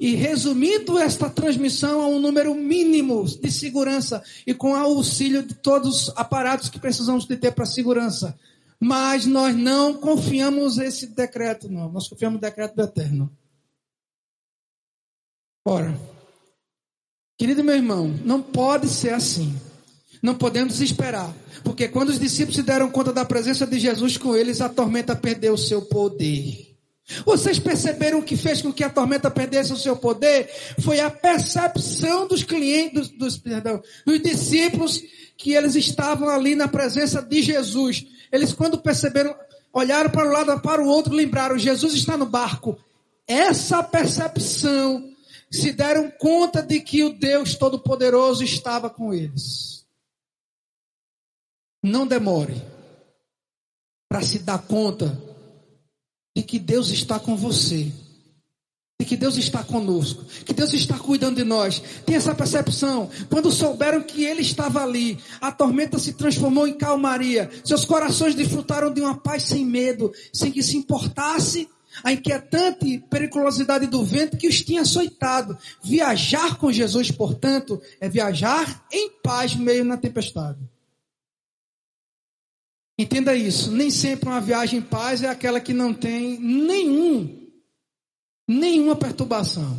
[0.02, 5.54] e resumindo esta transmissão a um número mínimo de segurança e com o auxílio de
[5.54, 8.36] todos os aparatos que precisamos de ter para segurança.
[8.80, 11.92] Mas nós não confiamos nesse decreto, não.
[11.92, 13.32] Nós confiamos no decreto do Eterno.
[15.64, 15.96] Ora,
[17.38, 19.56] querido meu irmão, não pode ser assim.
[20.22, 21.34] Não podemos esperar.
[21.64, 25.16] Porque quando os discípulos se deram conta da presença de Jesus com eles, a tormenta
[25.16, 26.76] perdeu o seu poder.
[27.24, 30.50] Vocês perceberam o que fez com que a tormenta perdesse o seu poder?
[30.80, 35.04] Foi a percepção dos clientes, dos, perdão, dos discípulos,
[35.38, 38.06] que eles estavam ali na presença de Jesus.
[38.32, 39.36] Eles, quando perceberam,
[39.72, 42.78] olharam para um lado, para o outro, lembraram: Jesus está no barco.
[43.28, 45.04] Essa percepção
[45.52, 49.85] se deram conta de que o Deus Todo-Poderoso estava com eles.
[51.86, 52.60] Não demore
[54.10, 55.22] para se dar conta
[56.36, 57.92] de que Deus está com você,
[59.00, 61.80] de que Deus está conosco, que Deus está cuidando de nós.
[62.04, 63.08] Tem essa percepção.
[63.30, 67.52] Quando souberam que Ele estava ali, a tormenta se transformou em calmaria.
[67.64, 71.70] Seus corações desfrutaram de uma paz sem medo, sem que se importasse
[72.04, 75.56] a inquietante periculosidade do vento que os tinha açoitado.
[75.84, 80.58] Viajar com Jesus, portanto, é viajar em paz meio na tempestade.
[82.98, 83.72] Entenda isso.
[83.72, 87.50] Nem sempre uma viagem em paz é aquela que não tem nenhum,
[88.48, 89.78] nenhuma perturbação.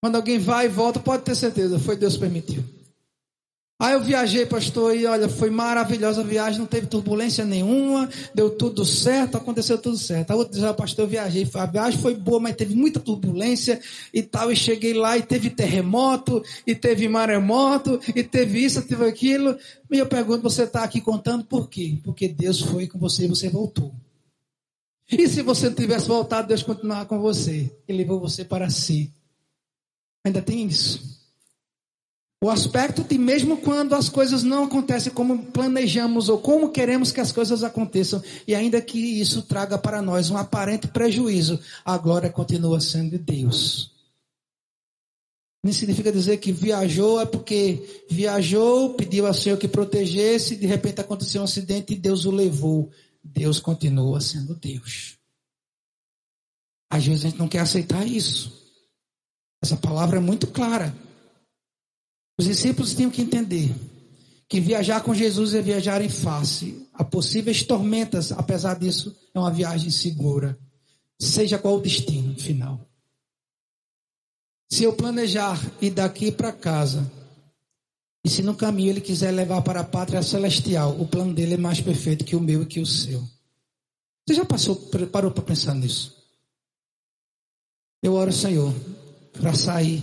[0.00, 2.62] Quando alguém vai e volta, pode ter certeza, foi Deus permitiu.
[3.76, 8.48] Aí eu viajei, pastor, e olha, foi maravilhosa a viagem, não teve turbulência nenhuma, deu
[8.48, 10.30] tudo certo, aconteceu tudo certo.
[10.30, 13.80] A outra diz, pastor, eu viajei, a viagem foi boa, mas teve muita turbulência
[14.12, 19.04] e tal, e cheguei lá e teve terremoto, e teve maremoto, e teve isso, teve
[19.06, 19.58] aquilo.
[19.90, 21.98] E eu pergunto, você está aqui contando por quê?
[22.04, 23.92] Porque Deus foi com você e você voltou.
[25.10, 27.70] E se você não tivesse voltado, Deus continuava com você.
[27.88, 29.12] Ele levou você para si.
[30.24, 31.23] Ainda tem isso.
[32.42, 37.20] O aspecto de mesmo quando as coisas não acontecem como planejamos ou como queremos que
[37.20, 42.30] as coisas aconteçam, e ainda que isso traga para nós um aparente prejuízo, a glória
[42.30, 43.94] continua sendo de Deus.
[45.64, 51.00] Não significa dizer que viajou é porque viajou, pediu ao Senhor que protegesse, de repente
[51.00, 52.90] aconteceu um acidente e Deus o levou.
[53.22, 55.16] Deus continua sendo Deus.
[56.90, 58.52] Às vezes a gente não quer aceitar isso.
[59.62, 60.94] Essa palavra é muito clara.
[62.38, 63.74] Os discípulos tinham que entender
[64.48, 69.50] que viajar com Jesus é viajar em face a possíveis tormentas, apesar disso, é uma
[69.50, 70.58] viagem segura,
[71.18, 72.80] seja qual o destino final.
[74.70, 77.10] Se eu planejar ir daqui para casa,
[78.24, 81.58] e se no caminho ele quiser levar para a pátria celestial, o plano dele é
[81.58, 83.22] mais perfeito que o meu e que o seu.
[84.26, 84.76] Você já passou,
[85.12, 86.16] parou para pensar nisso?
[88.02, 88.72] Eu oro, Senhor,
[89.32, 90.02] para sair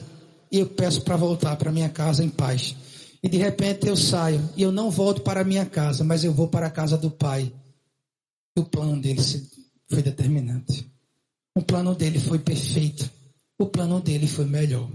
[0.51, 2.75] e eu peço para voltar para minha casa em paz.
[3.23, 6.33] E de repente eu saio e eu não volto para a minha casa, mas eu
[6.33, 7.53] vou para a casa do Pai.
[8.57, 9.21] E o plano dele
[9.87, 10.91] foi determinante.
[11.55, 13.09] O plano dele foi perfeito.
[13.59, 14.89] O plano dele foi melhor.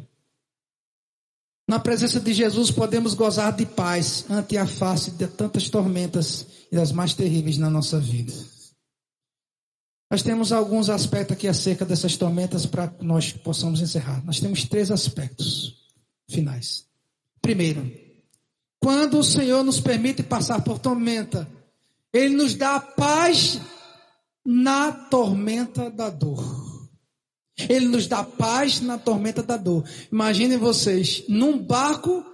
[1.69, 6.77] Na presença de Jesus podemos gozar de paz ante a face de tantas tormentas e
[6.77, 8.33] das mais terríveis na nossa vida.
[10.11, 14.25] Nós temos alguns aspectos aqui acerca dessas tormentas para que nós possamos encerrar.
[14.25, 15.75] Nós temos três aspectos
[16.29, 16.87] finais.
[17.43, 17.91] Primeiro,
[18.81, 21.49] quando o Senhor nos permite passar por tormenta,
[22.13, 23.61] Ele nos dá paz
[24.45, 26.67] na tormenta da dor.
[27.69, 29.83] Ele nos dá paz na tormenta da dor.
[30.13, 32.25] Imaginem vocês, num barco,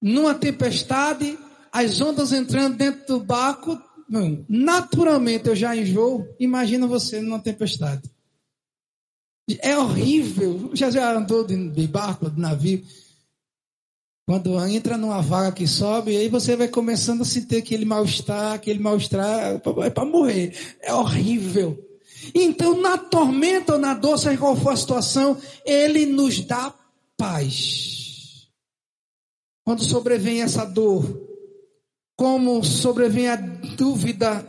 [0.00, 1.38] numa tempestade,
[1.72, 3.78] as ondas entrando dentro do barco,
[4.48, 8.02] naturalmente eu já enjoo, imagina você numa tempestade.
[9.60, 10.70] É horrível.
[10.72, 12.82] Já, já andou de, barco, de navio.
[14.26, 18.78] Quando entra numa vaga que sobe, aí você vai começando a sentir aquele mal-estar, aquele
[18.78, 20.56] mal-estar, é para morrer.
[20.80, 21.78] É horrível.
[22.34, 25.36] Então, na tormenta ou na dor, seja qual for a situação,
[25.66, 26.72] ele nos dá
[27.18, 28.48] paz.
[29.62, 31.04] Quando sobrevém essa dor,
[32.16, 34.46] como sobrevém a dúvida,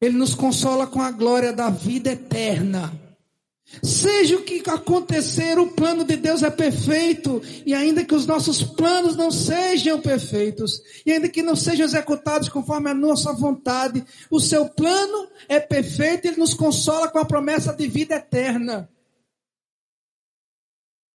[0.00, 2.92] Ele nos consola com a glória da vida eterna.
[3.82, 8.62] Seja o que acontecer, o plano de Deus é perfeito, e ainda que os nossos
[8.62, 14.38] planos não sejam perfeitos, e ainda que não sejam executados conforme a nossa vontade, o
[14.38, 18.88] seu plano é perfeito, e ele nos consola com a promessa de vida eterna.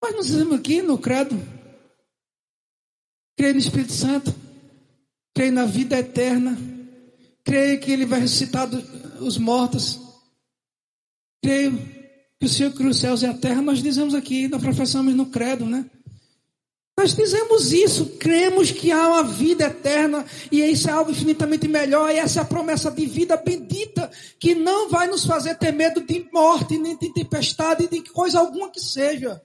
[0.02, 1.40] Mas nós estamos aqui no credo,
[3.38, 4.36] creio no Espírito Santo,
[5.42, 6.56] creio na vida eterna,
[7.44, 8.70] Creio que ele vai ressuscitar
[9.20, 10.00] os mortos.
[11.44, 11.76] Creio
[12.40, 13.64] que o Senhor criou os céus e a terra.
[13.64, 15.90] Nós dizemos aqui, nós professamos no credo, né?
[16.96, 22.12] Nós dizemos isso, cremos que há uma vida eterna e isso é algo infinitamente melhor,
[22.12, 26.02] e essa é a promessa de vida bendita, que não vai nos fazer ter medo
[26.02, 29.42] de morte, nem de tempestade, de coisa alguma que seja.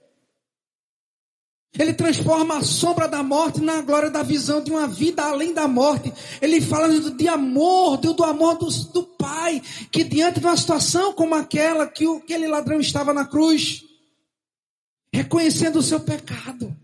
[1.77, 5.67] Ele transforma a sombra da morte na glória da visão de uma vida além da
[5.67, 6.11] morte.
[6.41, 9.61] Ele fala de amor, do, amor do, do Pai,
[9.91, 13.83] que diante de uma situação como aquela que o, aquele ladrão estava na cruz,
[15.13, 16.75] reconhecendo o seu pecado.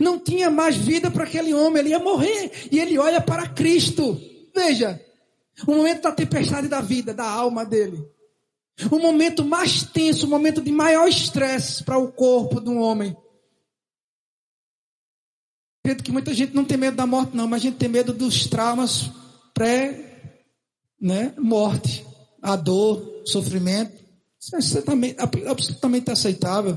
[0.00, 2.68] Não tinha mais vida para aquele homem, ele ia morrer.
[2.70, 4.20] E ele olha para Cristo.
[4.54, 5.00] Veja,
[5.66, 8.04] o momento da tempestade da vida, da alma dele.
[8.90, 13.16] O momento mais tenso, o momento de maior estresse para o corpo de um homem.
[15.86, 18.12] Acredito que muita gente não tem medo da morte, não, mas a gente tem medo
[18.12, 19.08] dos traumas
[19.54, 20.34] pré,
[21.00, 21.32] né,
[22.42, 23.94] a dor, sofrimento.
[24.40, 25.16] Isso é absolutamente,
[25.46, 26.76] absolutamente aceitável.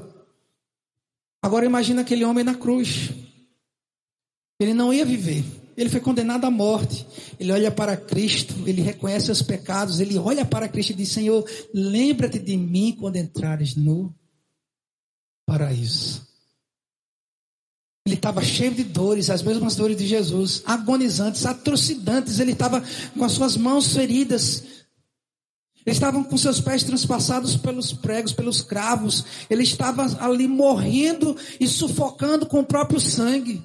[1.41, 3.09] Agora imagina aquele homem na cruz.
[4.59, 5.43] Ele não ia viver.
[5.75, 7.03] Ele foi condenado à morte.
[7.39, 11.43] Ele olha para Cristo, ele reconhece os pecados, ele olha para Cristo e diz: Senhor,
[11.73, 14.13] lembra-te de mim quando entrares no
[15.47, 16.28] paraíso.
[18.09, 22.39] Ele estava cheio de dores, as mesmas dores de Jesus, agonizantes, atrocidades.
[22.39, 22.83] Ele estava
[23.15, 24.63] com as suas mãos feridas.
[25.85, 29.23] Ele estava com seus pés transpassados pelos pregos, pelos cravos.
[29.47, 33.61] Ele estava ali morrendo e sufocando com o próprio sangue.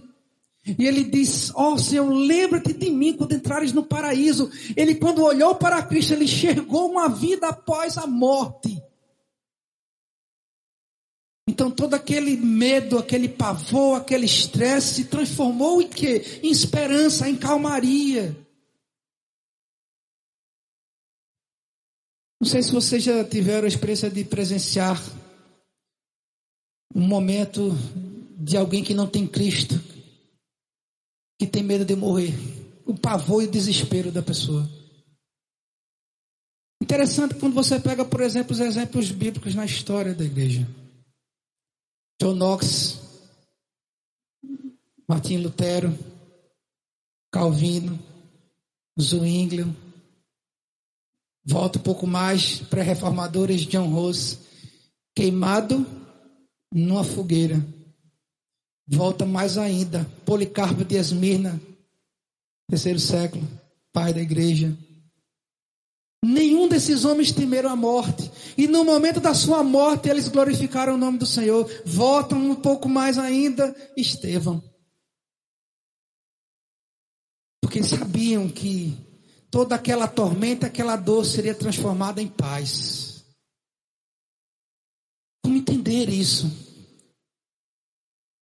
[0.66, 4.50] E ele diz: Ó oh, Senhor, lembra-te de mim quando entrares no paraíso.
[4.76, 8.78] Ele, quando olhou para Cristo, ele enxergou uma vida após a morte.
[11.46, 16.40] Então todo aquele medo, aquele pavor, aquele estresse se transformou em quê?
[16.42, 18.34] Em esperança, em calmaria.
[22.40, 25.00] Não sei se vocês já tiveram a experiência de presenciar
[26.94, 27.70] um momento
[28.36, 29.80] de alguém que não tem Cristo,
[31.38, 32.34] que tem medo de morrer.
[32.86, 34.68] O pavor e o desespero da pessoa.
[36.82, 40.68] Interessante quando você pega, por exemplo, os exemplos bíblicos na história da igreja.
[42.24, 42.98] John Knox,
[45.06, 45.92] Martim Lutero,
[47.30, 47.98] Calvino,
[48.98, 49.76] Zwinglio,
[51.44, 54.38] volta um pouco mais, pré-reformadores, John Rose,
[55.14, 55.86] queimado
[56.72, 57.62] numa fogueira.
[58.86, 61.60] Volta mais ainda, Policarpo de Esmirna,
[62.70, 63.46] terceiro século,
[63.92, 64.74] pai da igreja.
[66.24, 68.30] Nenhum desses homens temeram a morte.
[68.56, 71.70] E no momento da sua morte, eles glorificaram o nome do Senhor.
[71.84, 74.62] Voltam um pouco mais ainda, Estevão.
[77.60, 78.96] Porque sabiam que
[79.50, 83.22] toda aquela tormenta, aquela dor seria transformada em paz.
[85.44, 86.50] Como entender isso?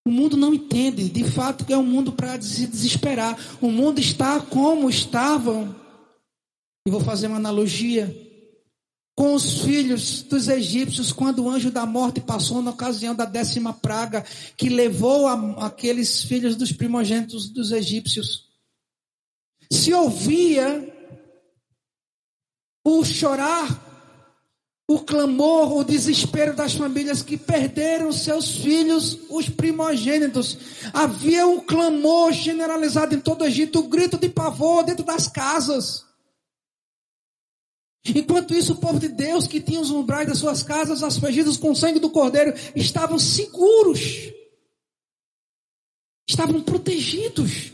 [0.06, 3.36] O mundo não entende, de fato, é um mundo para se desesperar.
[3.60, 5.81] O mundo está como estavam
[6.86, 8.14] e vou fazer uma analogia
[9.14, 13.72] com os filhos dos egípcios, quando o anjo da morte passou na ocasião da décima
[13.72, 14.24] praga,
[14.56, 18.48] que levou a, aqueles filhos dos primogênitos dos egípcios.
[19.70, 20.88] Se ouvia
[22.84, 23.90] o chorar,
[24.88, 30.58] o clamor, o desespero das famílias que perderam seus filhos, os primogênitos.
[30.92, 35.28] Havia um clamor generalizado em todo o Egito, o um grito de pavor dentro das
[35.28, 36.11] casas.
[38.04, 41.70] Enquanto isso, o povo de Deus que tinha os umbrais das suas casas aspergidos com
[41.70, 44.32] o sangue do cordeiro estavam seguros,
[46.28, 47.72] estavam protegidos.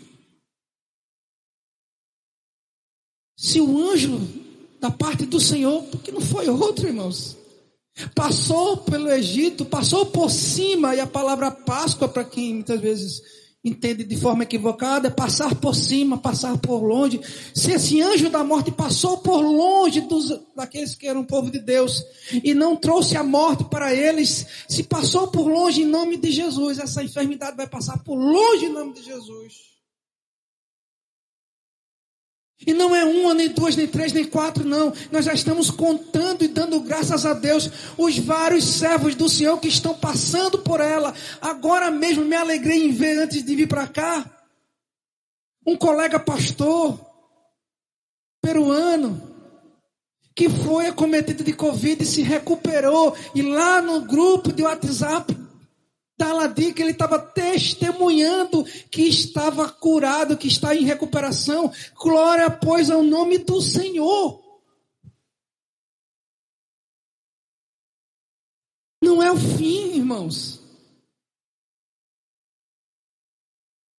[3.39, 4.21] Se o anjo
[4.79, 7.37] da parte do Senhor, porque não foi outro, irmãos,
[8.15, 13.23] passou pelo Egito, passou por cima, e a palavra Páscoa, para quem muitas vezes
[13.65, 17.21] entende de forma equivocada, é passar por cima, passar por longe.
[17.55, 22.05] Se esse anjo da morte passou por longe dos, daqueles que eram povo de Deus
[22.45, 26.79] e não trouxe a morte para eles, se passou por longe em nome de Jesus,
[26.79, 29.78] essa enfermidade vai passar por longe em nome de Jesus.
[32.67, 34.93] E não é uma, nem duas, nem três, nem quatro, não.
[35.13, 39.69] Nós já estamos contando e dando graças a Deus os vários servos do Senhor que
[39.69, 41.15] estão passando por ela.
[41.41, 44.25] Agora mesmo me alegrei em ver antes de vir para cá.
[45.65, 46.99] Um colega pastor
[48.43, 49.23] peruano
[50.35, 53.17] que foi acometido de Covid e se recuperou.
[53.35, 55.37] E lá no grupo de WhatsApp
[56.21, 61.71] Está lá diz que ele estava testemunhando que estava curado, que está em recuperação.
[61.95, 64.43] Glória, pois, ao nome do Senhor.
[69.01, 70.61] Não é o fim, irmãos.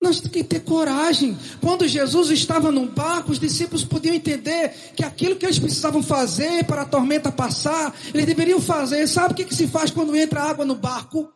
[0.01, 1.39] Nós temos que ter coragem.
[1.61, 6.65] Quando Jesus estava num barco, os discípulos podiam entender que aquilo que eles precisavam fazer
[6.65, 9.07] para a tormenta passar, eles deveriam fazer.
[9.07, 11.33] Sabe o que, que se faz quando entra água no barco?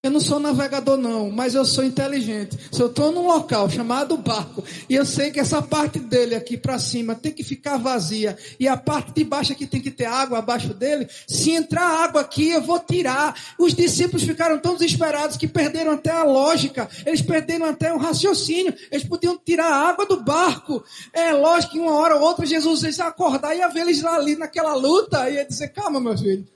[0.00, 2.56] Eu não sou navegador não, mas eu sou inteligente.
[2.70, 6.56] Se eu estou num local chamado barco e eu sei que essa parte dele aqui
[6.56, 10.04] para cima tem que ficar vazia e a parte de baixo aqui tem que ter
[10.04, 13.34] água abaixo dele, se entrar água aqui eu vou tirar.
[13.58, 18.72] Os discípulos ficaram tão desesperados que perderam até a lógica, eles perderam até o raciocínio.
[18.92, 20.84] Eles podiam tirar a água do barco.
[21.12, 24.36] É lógico que uma hora ou outra Jesus ia acordar e ia ver eles ali
[24.36, 26.46] naquela luta e ia dizer: "Calma, meu filho.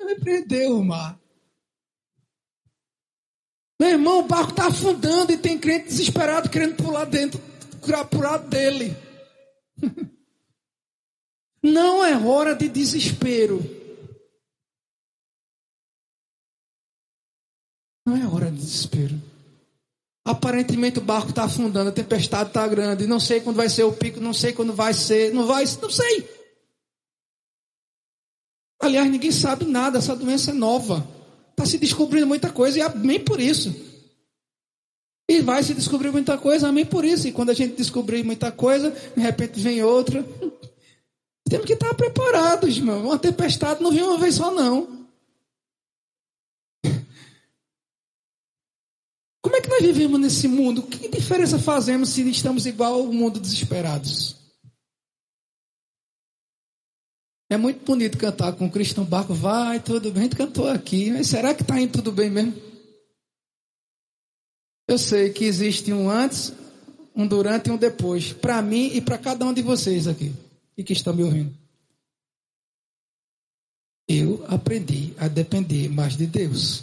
[0.00, 1.18] Ele prendeu o mar.
[3.78, 7.40] Meu irmão, o barco está afundando e tem crente desesperado querendo pular dentro,
[8.10, 8.96] pular dele.
[11.62, 13.60] Não é hora de desespero.
[18.06, 19.20] Não é hora de desespero.
[20.24, 23.92] Aparentemente o barco está afundando, a tempestade está grande, não sei quando vai ser o
[23.92, 26.28] pico, não sei quando vai ser, não vai, não sei.
[28.80, 31.15] Aliás, ninguém sabe nada, essa doença é nova.
[31.56, 33.74] Está se descobrindo muita coisa e amém por isso.
[35.26, 37.26] E vai se descobrir muita coisa, amém por isso.
[37.26, 40.22] E quando a gente descobrir muita coisa, de repente vem outra.
[41.48, 43.06] Temos que estar preparados, irmão.
[43.06, 45.08] Uma tempestade não vem uma vez só, não.
[49.42, 50.82] Como é que nós vivemos nesse mundo?
[50.82, 54.36] Que diferença fazemos se estamos igual ao mundo desesperados?
[57.48, 61.28] É muito bonito cantar com Cristo no barco, vai, tudo bem, gente cantou aqui, mas
[61.28, 62.54] será que está indo tudo bem mesmo?
[64.88, 66.52] Eu sei que existe um antes,
[67.14, 70.34] um durante e um depois, para mim e para cada um de vocês aqui,
[70.76, 71.56] e que estão me ouvindo.
[74.08, 76.82] Eu aprendi a depender mais de Deus.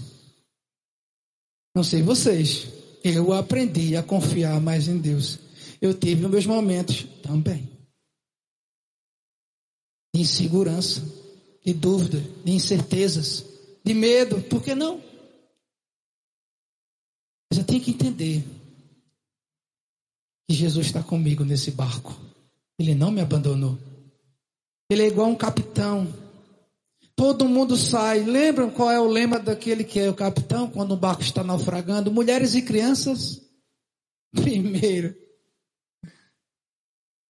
[1.76, 2.68] Não sei vocês,
[3.04, 5.40] eu aprendi a confiar mais em Deus.
[5.82, 7.73] Eu tive meus momentos também
[10.14, 11.02] de insegurança,
[11.66, 13.46] de dúvida, de incertezas,
[13.84, 15.02] de medo, por que não?
[17.52, 18.44] Eu tenho que entender
[20.48, 22.16] que Jesus está comigo nesse barco.
[22.78, 23.78] Ele não me abandonou.
[24.90, 26.08] Ele é igual um capitão.
[27.16, 28.24] Todo mundo sai.
[28.24, 32.12] Lembram qual é o lema daquele que é o capitão quando o barco está naufragando?
[32.12, 33.42] Mulheres e crianças
[34.34, 35.16] primeiro.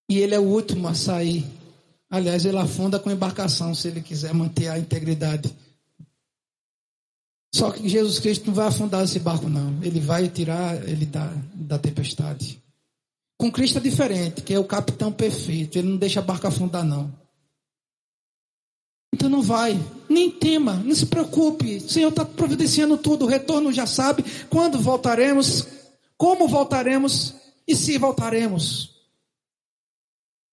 [0.10, 1.46] E ele é o último a sair.
[2.14, 5.52] Aliás, ele afunda com embarcação se ele quiser manter a integridade.
[7.52, 9.80] Só que Jesus Cristo não vai afundar esse barco, não.
[9.82, 12.62] Ele vai tirar ele da, da tempestade.
[13.36, 15.80] Com Cristo é diferente, que é o capitão perfeito.
[15.80, 17.12] Ele não deixa a barca afundar, não.
[19.12, 19.84] Então não vai.
[20.08, 21.78] Nem tema, não se preocupe.
[21.78, 23.26] O Senhor está providenciando tudo.
[23.26, 25.66] O retorno já sabe quando voltaremos,
[26.16, 27.34] como voltaremos
[27.68, 29.02] e se voltaremos.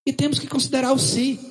[0.07, 1.50] E temos que considerar o si.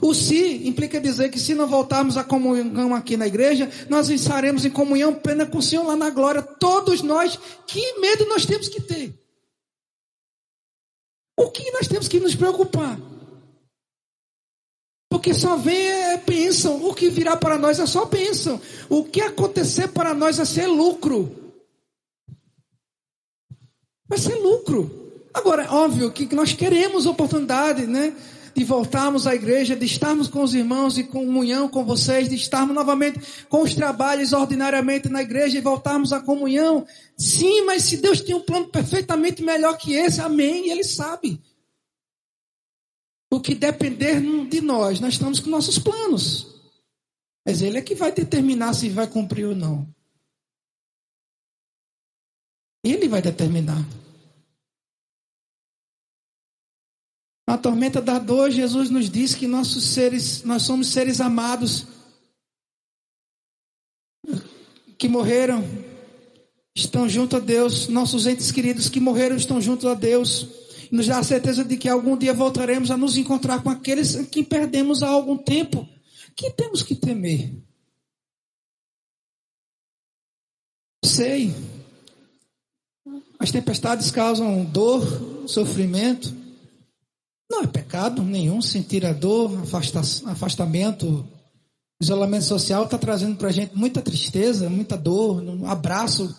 [0.00, 4.64] O se implica dizer que se não voltarmos à comunhão aqui na igreja, nós estaremos
[4.64, 6.42] em comunhão plena com o Senhor lá na glória.
[6.42, 9.18] Todos nós, que medo nós temos que ter?
[11.38, 12.98] O que nós temos que nos preocupar?
[15.08, 16.84] Porque só vem é bênção.
[16.84, 18.60] O que virá para nós é só bênção.
[18.88, 21.54] O que acontecer para nós é ser lucro.
[24.08, 25.22] Vai ser lucro.
[25.32, 28.14] Agora, óbvio que nós queremos oportunidade, né?
[28.56, 32.74] De voltarmos à igreja, de estarmos com os irmãos e comunhão com vocês, de estarmos
[32.74, 33.20] novamente
[33.50, 36.86] com os trabalhos ordinariamente na igreja e voltarmos à comunhão.
[37.18, 41.38] Sim, mas se Deus tem um plano perfeitamente melhor que esse, amém, Ele sabe.
[43.30, 46.46] O que depender de nós, nós estamos com nossos planos.
[47.44, 49.86] Mas Ele é que vai determinar se vai cumprir ou não.
[52.82, 53.84] Ele vai determinar.
[57.48, 61.86] Na tormenta da dor, Jesus nos diz que nossos seres, nós somos seres amados
[64.98, 65.64] que morreram,
[66.74, 70.48] estão junto a Deus, nossos entes queridos que morreram estão junto a Deus.
[70.90, 74.42] Nos dá a certeza de que algum dia voltaremos a nos encontrar com aqueles que
[74.42, 75.88] perdemos há algum tempo.
[76.34, 77.52] Que temos que temer?
[81.04, 81.54] Sei.
[83.38, 86.45] As tempestades causam dor, sofrimento.
[87.50, 90.00] Não é pecado nenhum sentir a dor, afasta,
[90.30, 91.26] afastamento
[92.00, 96.34] isolamento social está trazendo para a gente muita tristeza, muita dor, um abraço.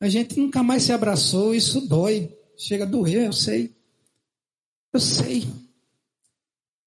[0.00, 2.34] A gente nunca mais se abraçou, isso dói.
[2.56, 3.74] Chega a doer, eu sei.
[4.92, 5.46] Eu sei.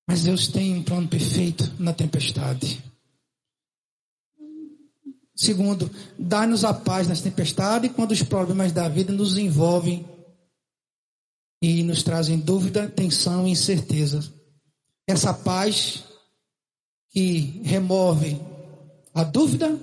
[0.08, 2.84] Mas Deus tem um plano perfeito na tempestade.
[5.36, 10.06] Segundo, dá-nos a paz nas tempestades quando os problemas da vida nos envolvem
[11.61, 14.34] e nos trazem dúvida, tensão e incerteza.
[15.07, 16.03] Essa paz
[17.10, 18.40] que remove
[19.14, 19.77] a dúvida,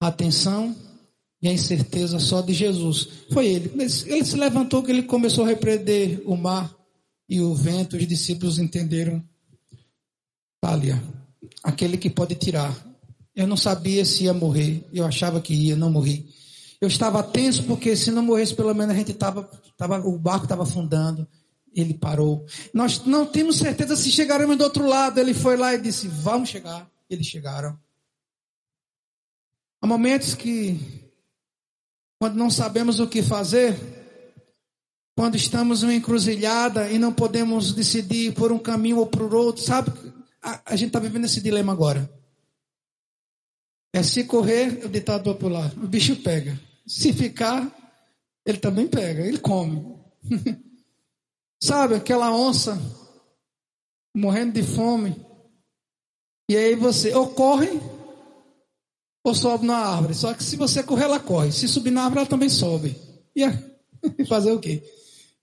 [0.00, 0.74] a tensão
[1.40, 3.08] e a incerteza só de Jesus.
[3.32, 3.70] Foi ele.
[3.80, 6.74] Ele se levantou que ele começou a repreender o mar
[7.28, 7.96] e o vento.
[7.96, 9.22] Os discípulos entenderam.
[10.60, 11.02] Talia,
[11.62, 12.86] aquele que pode tirar
[13.36, 14.82] eu não sabia se ia morrer.
[14.90, 16.26] Eu achava que ia, não morri.
[16.80, 19.44] Eu estava tenso porque se não morresse, pelo menos a gente estava,
[19.76, 21.26] tava, o barco estava afundando.
[21.74, 22.46] Ele parou.
[22.72, 25.18] Nós não temos certeza se chegaremos do outro lado.
[25.18, 26.90] Ele foi lá e disse: Vamos chegar.
[27.08, 27.78] Eles chegaram.
[29.80, 31.10] Há momentos que,
[32.18, 33.78] quando não sabemos o que fazer,
[35.14, 39.62] quando estamos em uma encruzilhada e não podemos decidir por um caminho ou por outro,
[39.62, 39.92] sabe?
[40.42, 42.10] A, a gente está vivendo esse dilema agora.
[43.92, 46.58] É se correr, o ditado popular, o bicho pega.
[46.86, 47.74] Se ficar,
[48.44, 49.96] ele também pega, ele come.
[51.62, 52.80] Sabe, aquela onça
[54.14, 55.16] morrendo de fome.
[56.48, 57.80] E aí você ou corre
[59.24, 60.14] ou sobe na árvore.
[60.14, 61.50] Só que se você correr, ela corre.
[61.50, 62.96] Se subir na árvore, ela também sobe.
[63.34, 63.52] E aí,
[64.28, 64.82] fazer o quê?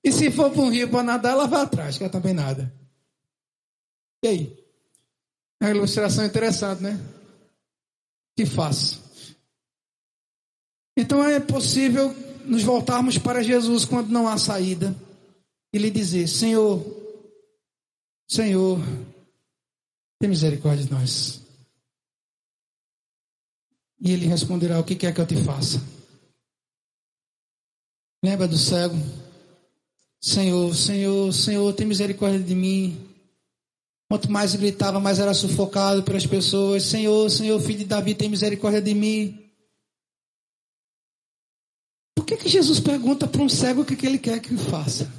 [0.03, 2.73] E se for para um rio para nadar, ela vai atrás, que ela também nada.
[4.23, 4.65] E aí?
[5.61, 6.99] É uma ilustração interessante, né?
[8.35, 9.01] Que faça.
[10.97, 12.13] Então é possível
[12.45, 14.95] nos voltarmos para Jesus quando não há saída
[15.73, 16.83] e lhe dizer: Senhor,
[18.29, 18.79] Senhor,
[20.19, 21.41] tem misericórdia de nós.
[23.99, 25.81] E ele responderá: O que quer que eu te faça?
[28.23, 28.95] Lembra do cego?
[30.21, 33.12] Senhor, Senhor, Senhor, tem misericórdia de mim.
[34.13, 36.83] Quanto mais gritava, mais era sufocado pelas pessoas.
[36.83, 39.43] Senhor, Senhor, filho de Davi, tem misericórdia de mim.
[42.15, 45.11] Por que, que Jesus pergunta para um cego o que, que ele quer que faça?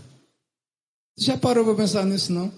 [1.18, 2.52] Você já parou para pensar nisso, não?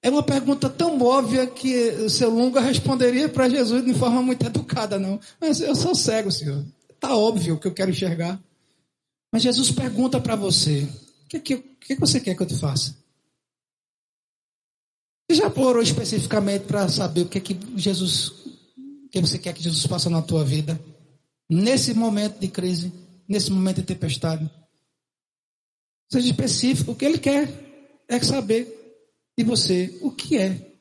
[0.00, 4.46] É uma pergunta tão óbvia que o seu Lunga responderia para Jesus de forma muito
[4.46, 5.18] educada, não.
[5.40, 6.64] Mas eu sou cego, Senhor.
[6.88, 8.40] Está óbvio que eu quero enxergar.
[9.32, 10.88] Mas Jesus pergunta para você:
[11.24, 12.94] o que, que, que, você quer que eu te faça?
[15.28, 18.28] Você já orou especificamente para saber o que, é que Jesus,
[19.06, 20.78] o que você quer que Jesus faça na tua vida?
[21.48, 22.92] Nesse momento de crise,
[23.28, 24.50] nesse momento de tempestade.
[26.12, 27.48] Seja específico, o que ele quer
[28.06, 28.68] é saber
[29.36, 30.74] de você o que é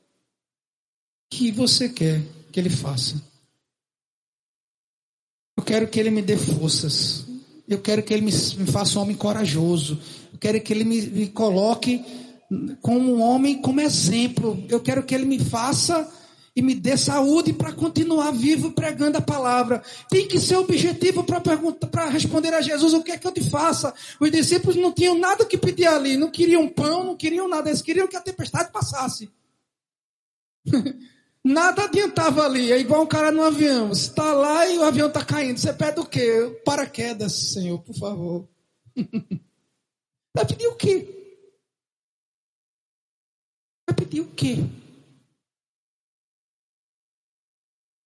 [1.29, 2.21] que você quer
[2.51, 3.21] que ele faça.
[5.57, 7.25] Eu quero que ele me dê forças.
[7.67, 9.99] Eu quero que ele me, faça um homem corajoso.
[10.31, 12.03] Eu quero que ele me, me coloque
[12.81, 14.63] como um homem, como exemplo.
[14.69, 16.09] Eu quero que ele me faça
[16.55, 19.81] e me dê saúde para continuar vivo pregando a palavra.
[20.09, 23.93] Tem que ser objetivo para responder a Jesus o que é que eu te faça.
[24.19, 27.81] Os discípulos não tinham nada que pedir ali, não queriam pão, não queriam nada, eles
[27.81, 29.31] queriam que a tempestade passasse.
[31.43, 33.91] nada adiantava ali, é igual um cara no avião.
[33.91, 35.57] Está lá e o avião está caindo.
[35.57, 36.61] Você pede o quê?
[36.63, 38.47] Paraquedas, Senhor, por favor.
[40.35, 41.22] Vai pedir o quê?
[44.03, 44.57] Pedir o quê?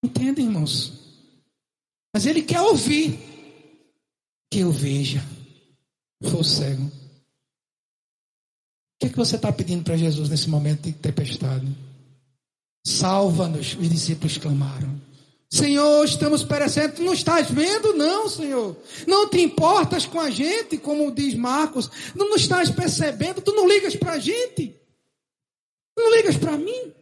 [0.03, 0.93] Entende, irmãos?
[2.13, 3.17] Mas ele quer ouvir
[4.51, 5.25] que eu veja.
[6.21, 6.83] For cego.
[6.83, 6.91] O
[8.99, 11.67] que, é que você está pedindo para Jesus nesse momento de tempestade?
[12.85, 15.01] Salva-nos, os discípulos clamaram.
[15.49, 17.01] Senhor, estamos perecendo.
[17.01, 18.77] Não estás vendo, não, Senhor.
[19.07, 21.89] Não te importas com a gente, como diz Marcos.
[22.13, 23.41] Não nos estás percebendo.
[23.41, 24.76] Tu não ligas para a gente.
[25.97, 26.93] Não ligas para mim?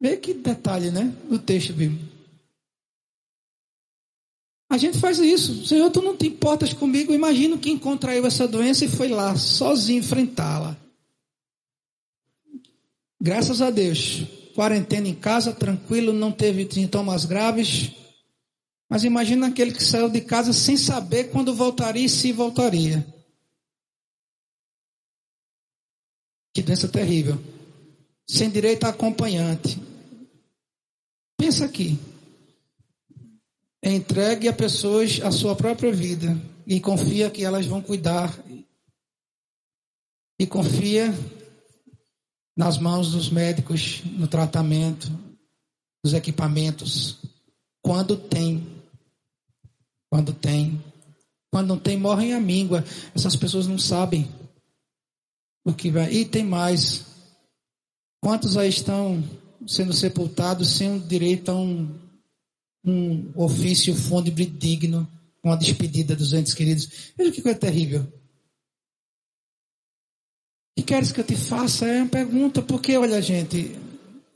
[0.00, 1.16] Vê que detalhe, né?
[1.30, 2.12] Do texto bíblico.
[4.68, 5.64] A gente faz isso.
[5.66, 7.14] Senhor, tu não te importas comigo.
[7.14, 10.76] Imagino que contraiu essa doença e foi lá, sozinho, enfrentá-la.
[13.22, 14.24] Graças a Deus.
[14.54, 17.92] Quarentena em casa, tranquilo, não teve sintomas graves.
[18.90, 23.06] Mas imagina aquele que saiu de casa sem saber quando voltaria e se voltaria.
[26.54, 27.36] Que doença terrível.
[28.28, 29.82] Sem direito a acompanhante.
[31.36, 31.98] Pensa aqui.
[33.82, 38.32] Entregue a pessoas a sua própria vida e confia que elas vão cuidar.
[40.38, 41.12] E confia
[42.56, 45.10] nas mãos dos médicos, no tratamento,
[46.04, 47.18] dos equipamentos.
[47.82, 48.64] Quando tem.
[50.08, 50.82] Quando tem.
[51.50, 52.84] Quando não tem, morrem a míngua.
[53.14, 54.28] Essas pessoas não sabem
[55.64, 56.12] o que vai.
[56.12, 57.04] E tem mais.
[58.20, 59.22] Quantos aí estão
[59.66, 61.98] sendo sepultados sem direito a um,
[62.84, 65.08] um ofício fúnebre digno,
[65.42, 67.12] uma despedida dos entes queridos?
[67.16, 68.02] Veja que coisa terrível.
[70.76, 71.86] O que queres que eu te faça?
[71.86, 73.78] É uma pergunta, porque, olha, gente,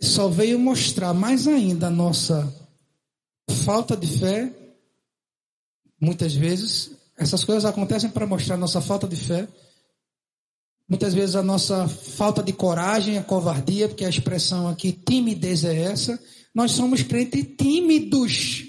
[0.01, 2.53] só veio mostrar mais ainda a nossa
[3.65, 4.53] falta de fé.
[6.01, 9.49] Muitas vezes, essas coisas acontecem para mostrar nossa falta de fé.
[10.89, 15.83] Muitas vezes a nossa falta de coragem, a covardia, porque a expressão aqui timidez é
[15.83, 16.19] essa.
[16.55, 18.65] Nós somos crentes tímidos.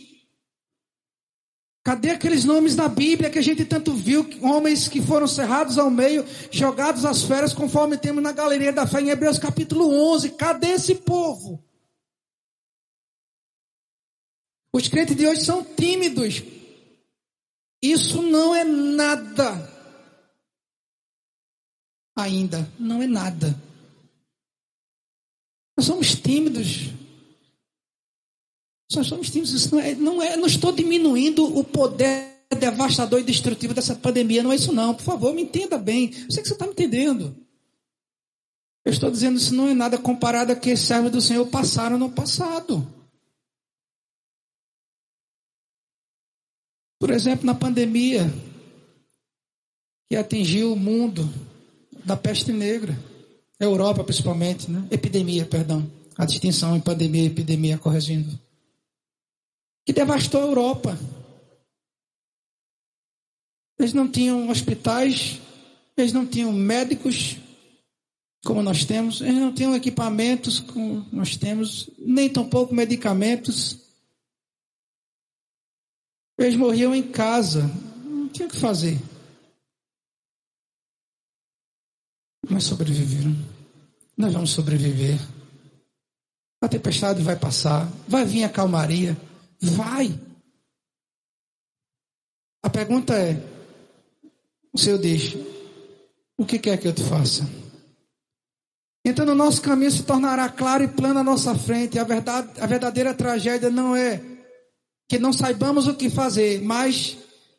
[1.81, 5.89] Cadê aqueles nomes da Bíblia que a gente tanto viu, homens que foram cerrados ao
[5.89, 10.31] meio, jogados às feras, conforme temos na galeria da fé em Hebreus capítulo 11?
[10.31, 11.63] Cadê esse povo?
[14.73, 16.43] Os crentes de hoje são tímidos.
[17.81, 19.78] Isso não é nada
[22.23, 22.71] ainda.
[22.79, 23.55] Não é nada.
[25.77, 26.89] Nós somos tímidos.
[28.93, 29.53] Nós somos tímidos.
[29.53, 30.35] Isso não é, não é.
[30.35, 34.43] Não estou diminuindo o poder devastador e destrutivo dessa pandemia.
[34.43, 34.93] Não é isso, não.
[34.93, 36.11] Por favor, me entenda bem.
[36.11, 37.35] Eu sei que você está me entendendo.
[38.85, 42.11] Eu estou dizendo isso não é nada comparado a que servos do Senhor passaram no
[42.11, 42.87] passado.
[46.99, 48.23] Por exemplo, na pandemia
[50.09, 51.21] que atingiu o mundo,
[52.09, 52.97] da peste negra.
[53.59, 54.87] Europa, principalmente, né?
[54.89, 55.89] Epidemia, perdão.
[56.17, 58.37] A distinção em pandemia e epidemia corrigindo.
[59.85, 60.99] Que devastou a Europa.
[63.77, 65.39] Eles não tinham hospitais,
[65.95, 67.37] eles não tinham médicos,
[68.43, 73.77] como nós temos, eles não tinham equipamentos como nós temos, nem tampouco medicamentos.
[76.39, 77.69] Eles morriam em casa,
[78.03, 78.99] não tinha o que fazer.
[82.49, 83.35] Mas sobreviveram.
[84.17, 85.19] Nós vamos sobreviver.
[86.61, 87.87] A tempestade vai passar.
[88.07, 89.15] Vai vir a calmaria.
[89.61, 90.19] Vai.
[92.63, 93.41] A pergunta é:
[94.73, 95.35] o Senhor diz,
[96.37, 97.47] o que quer que eu te faça?
[99.05, 101.97] Então, o nosso caminho se tornará claro e plano à nossa frente.
[101.97, 104.21] A, verdade, a verdadeira tragédia não é
[105.07, 107.17] que não saibamos o que fazer, mas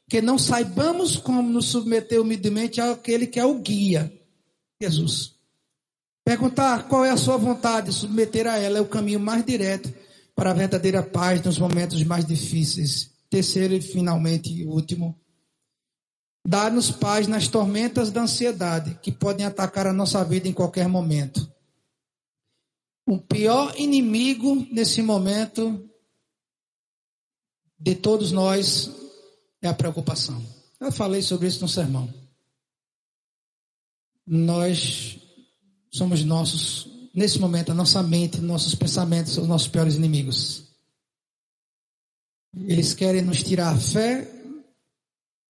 [0.09, 4.20] que não saibamos como nos submeter humildemente àquele que é o guia.
[4.81, 5.35] Jesus.
[6.25, 9.93] Perguntar qual é a sua vontade, submeter a ela é o caminho mais direto
[10.35, 13.11] para a verdadeira paz nos momentos mais difíceis.
[13.29, 15.19] Terceiro e finalmente último,
[16.47, 21.51] dar-nos paz nas tormentas da ansiedade que podem atacar a nossa vida em qualquer momento.
[23.07, 25.89] O pior inimigo nesse momento
[27.79, 28.91] de todos nós
[29.63, 30.43] é a preocupação.
[30.81, 32.20] Eu falei sobre isso no sermão
[34.27, 35.19] nós
[35.93, 40.65] somos nossos, nesse momento, a nossa mente, nossos pensamentos são os nossos piores inimigos.
[42.67, 44.29] Eles querem nos tirar a fé,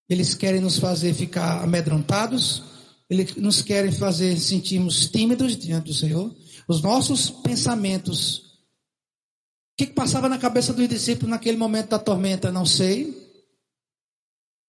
[0.09, 2.63] eles querem nos fazer ficar amedrontados,
[3.09, 6.35] eles nos querem fazer sentirmos tímidos diante do Senhor.
[6.69, 8.39] Os nossos pensamentos.
[8.39, 12.53] O que, que passava na cabeça dos discípulos naquele momento da tormenta?
[12.53, 13.30] Não sei.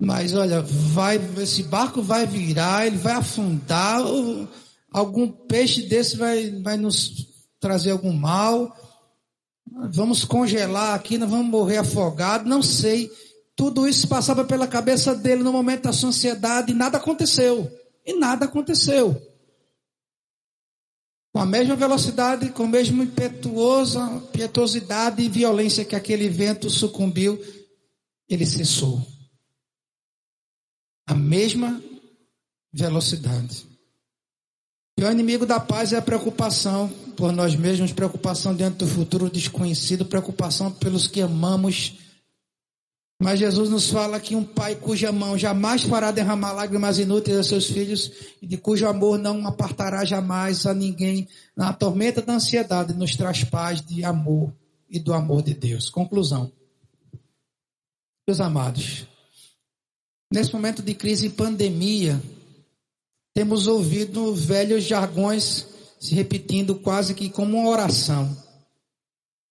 [0.03, 4.01] Mas olha, vai, esse barco vai virar, ele vai afundar,
[4.91, 7.27] algum peixe desse vai, vai nos
[7.59, 8.75] trazer algum mal.
[9.93, 13.11] Vamos congelar aqui, nós vamos morrer afogados, não sei.
[13.55, 17.71] Tudo isso passava pela cabeça dele no momento da sua ansiedade e nada aconteceu.
[18.03, 19.15] E nada aconteceu.
[21.31, 27.39] Com a mesma velocidade, com a mesma impetuosa, pietuosidade e violência que aquele vento sucumbiu,
[28.27, 29.10] ele cessou
[31.11, 31.81] a mesma
[32.73, 33.67] velocidade.
[34.97, 39.29] E o inimigo da paz é a preocupação por nós mesmos, preocupação diante do futuro
[39.29, 41.97] desconhecido, preocupação pelos que amamos.
[43.21, 47.43] Mas Jesus nos fala que um pai cuja mão jamais fará derramar lágrimas inúteis a
[47.43, 48.09] seus filhos
[48.41, 53.43] e de cujo amor não apartará jamais a ninguém na tormenta da ansiedade nos traz
[53.43, 54.53] paz de amor
[54.89, 55.89] e do amor de Deus.
[55.89, 56.51] Conclusão.
[58.25, 59.10] Meus amados,
[60.31, 62.21] Nesse momento de crise e pandemia,
[63.33, 65.67] temos ouvido velhos jargões
[65.99, 68.35] se repetindo quase que como uma oração.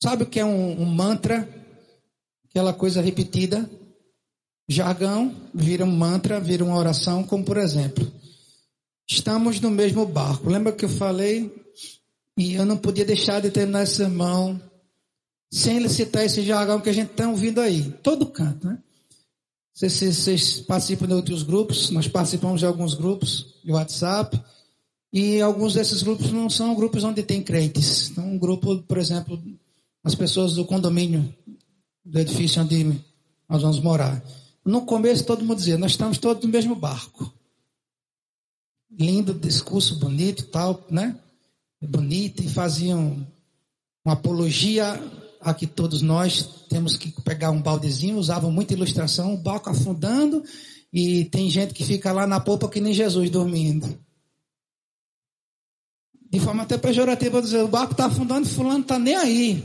[0.03, 1.47] Sabe o que é um, um mantra?
[2.49, 3.69] Aquela coisa repetida.
[4.67, 8.11] Jargão vira um mantra, vira uma oração, como por exemplo,
[9.09, 10.49] estamos no mesmo barco.
[10.49, 11.53] Lembra que eu falei
[12.39, 14.59] E eu não podia deixar de terminar esse sermão
[15.53, 18.79] sem citar esse jargão que a gente está ouvindo aí, todo canto, né?
[19.73, 24.41] Vocês, vocês participam de outros grupos, nós participamos de alguns grupos de WhatsApp,
[25.13, 28.11] e alguns desses grupos não são grupos onde tem crentes.
[28.11, 29.43] Então, um grupo, por exemplo,
[30.05, 31.35] as pessoas do condomínio
[32.05, 33.01] do edifício onde
[33.49, 34.23] nós vamos morar.
[34.65, 37.33] No começo, todo mundo dizia: Nós estamos todos no mesmo barco.
[38.91, 41.19] Lindo discurso, bonito tal, né?
[41.83, 43.27] Bonito, e faziam
[44.05, 45.01] uma apologia
[45.41, 50.45] a que todos nós temos que pegar um baldezinho, usavam muita ilustração, o barco afundando,
[50.93, 53.99] e tem gente que fica lá na polpa que nem Jesus dormindo.
[56.31, 59.65] De forma até pejorativa, dizer, o barco está afundando e fulano está nem aí.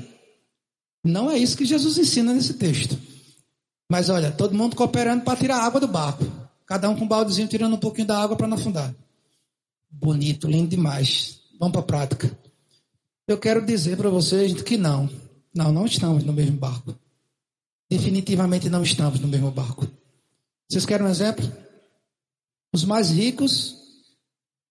[1.04, 2.98] Não é isso que Jesus ensina nesse texto.
[3.90, 6.26] Mas olha, todo mundo cooperando para tirar a água do barco.
[6.66, 8.96] Cada um com um baldezinho tirando um pouquinho da água para não afundar.
[9.92, 11.40] Bonito, lindo demais.
[11.60, 12.40] Vamos para a prática.
[13.28, 15.08] Eu quero dizer para vocês que não.
[15.56, 16.94] Não, não estamos no mesmo barco.
[17.90, 19.88] Definitivamente não estamos no mesmo barco.
[20.70, 21.50] Vocês querem um exemplo?
[22.74, 23.76] Os mais ricos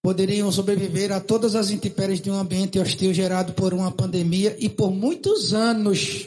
[0.02, 4.68] poderiam sobreviver a todas as intempéries de um ambiente hostil gerado por uma pandemia e
[4.68, 6.26] por muitos anos,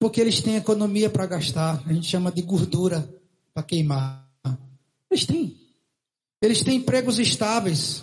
[0.00, 3.08] porque eles têm economia para gastar, a gente chama de gordura
[3.54, 4.28] para queimar.
[5.08, 5.56] Eles têm.
[6.42, 8.02] Eles têm empregos estáveis.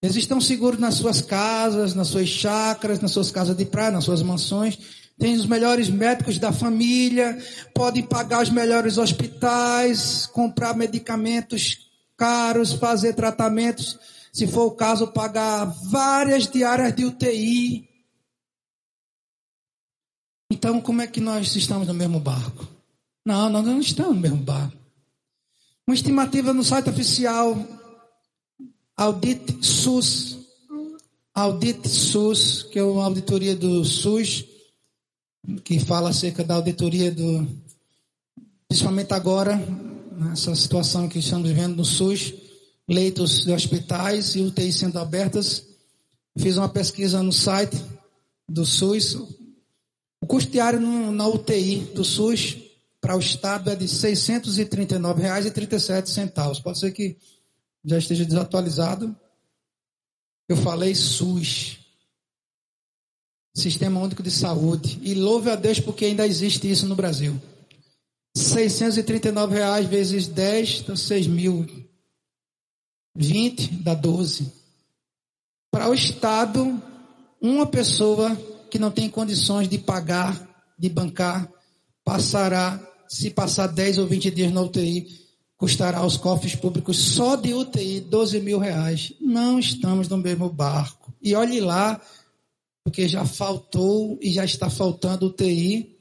[0.00, 4.04] Eles estão seguros nas suas casas, nas suas chácaras, nas suas casas de praia, nas
[4.04, 4.78] suas mansões.
[5.18, 7.36] Têm os melhores médicos da família,
[7.74, 13.98] podem pagar os melhores hospitais, comprar medicamentos caros, fazer tratamentos,
[14.32, 17.88] se for o caso, pagar várias diárias de UTI.
[20.50, 22.66] Então, como é que nós estamos no mesmo barco?
[23.24, 24.76] Não, nós não estamos no mesmo barco.
[25.86, 27.56] Uma estimativa no site oficial
[28.98, 30.36] Audit SUS,
[31.32, 34.44] Audit SUS, que é uma auditoria do SUS,
[35.62, 37.46] que fala acerca da auditoria do,
[38.66, 39.54] principalmente agora,
[40.18, 42.34] nessa situação que estamos vivendo no SUS,
[42.88, 45.64] leitos de hospitais e UTI sendo abertas.
[46.36, 47.80] Fiz uma pesquisa no site
[48.48, 49.14] do SUS.
[50.20, 52.56] O custo diário na UTI do SUS
[53.00, 56.62] para o Estado é de R$ 639,37.
[56.64, 57.16] Pode ser que
[57.84, 59.14] já esteja desatualizado.
[60.48, 61.78] Eu falei SUS.
[63.54, 64.98] Sistema Único de Saúde.
[65.02, 67.40] E louve a Deus porque ainda existe isso no Brasil.
[68.36, 71.66] 639 reais vezes 10 dá 6 mil.
[73.16, 74.52] 20 dá 12.
[75.70, 76.80] Para o Estado,
[77.40, 78.36] uma pessoa
[78.70, 80.48] que não tem condições de pagar,
[80.78, 81.50] de bancar,
[82.04, 85.27] passará, se passar 10 ou 20 dias na UTI,
[85.58, 89.12] custará aos cofres públicos só de UTI 12 mil reais.
[89.20, 91.12] Não estamos no mesmo barco.
[91.20, 92.00] E olhe lá,
[92.82, 95.98] porque já faltou e já está faltando UTI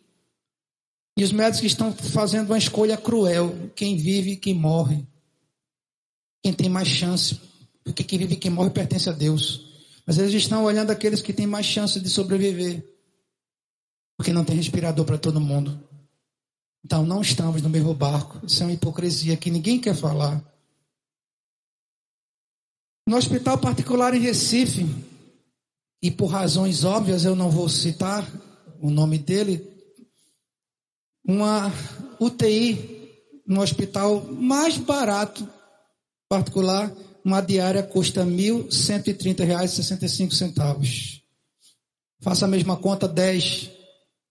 [1.18, 5.06] e os médicos estão fazendo uma escolha cruel: quem vive e quem morre.
[6.44, 7.42] Quem tem mais chance,
[7.84, 9.66] porque quem vive e quem morre pertence a Deus.
[10.06, 12.88] Mas eles estão olhando aqueles que têm mais chance de sobreviver,
[14.16, 15.87] porque não tem respirador para todo mundo.
[16.84, 18.46] Então não estamos no mesmo barco.
[18.46, 20.44] Isso é uma hipocrisia que ninguém quer falar.
[23.08, 24.86] No hospital particular em Recife,
[26.02, 28.30] e por razões óbvias eu não vou citar
[28.82, 29.66] o nome dele,
[31.26, 31.72] uma
[32.20, 33.10] UTI
[33.46, 35.48] no hospital mais barato
[36.30, 36.94] particular,
[37.24, 41.22] uma diária custa R$ 1.130,65.
[42.22, 43.72] Faça a mesma conta, 10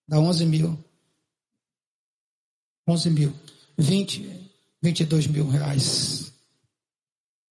[0.08, 0.85] dá 11 mil.
[2.86, 3.32] 11 mil.
[3.76, 4.50] 20,
[4.82, 6.32] 22 mil reais.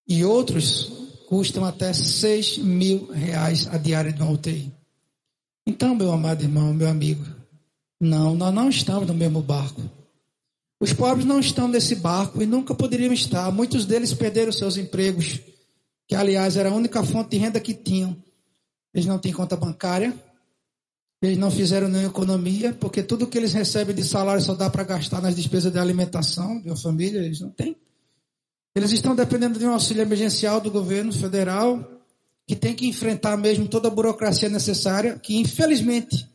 [0.07, 0.91] E outros
[1.27, 4.71] custam até 6 mil reais a diária de uma UTI.
[5.67, 7.25] Então, meu amado irmão, meu amigo,
[7.99, 9.81] não, nós não estamos no mesmo barco.
[10.79, 13.51] Os pobres não estão nesse barco e nunca poderiam estar.
[13.51, 15.39] Muitos deles perderam seus empregos,
[16.07, 18.15] que aliás era a única fonte de renda que tinham.
[18.93, 20.13] Eles não têm conta bancária,
[21.25, 24.83] eles não fizeram nenhuma economia, porque tudo que eles recebem de salário só dá para
[24.83, 27.75] gastar nas despesas de alimentação de uma família, eles não têm.
[28.75, 31.91] Eles estão dependendo de um auxílio emergencial do governo federal,
[32.47, 36.29] que tem que enfrentar mesmo toda a burocracia necessária, que infelizmente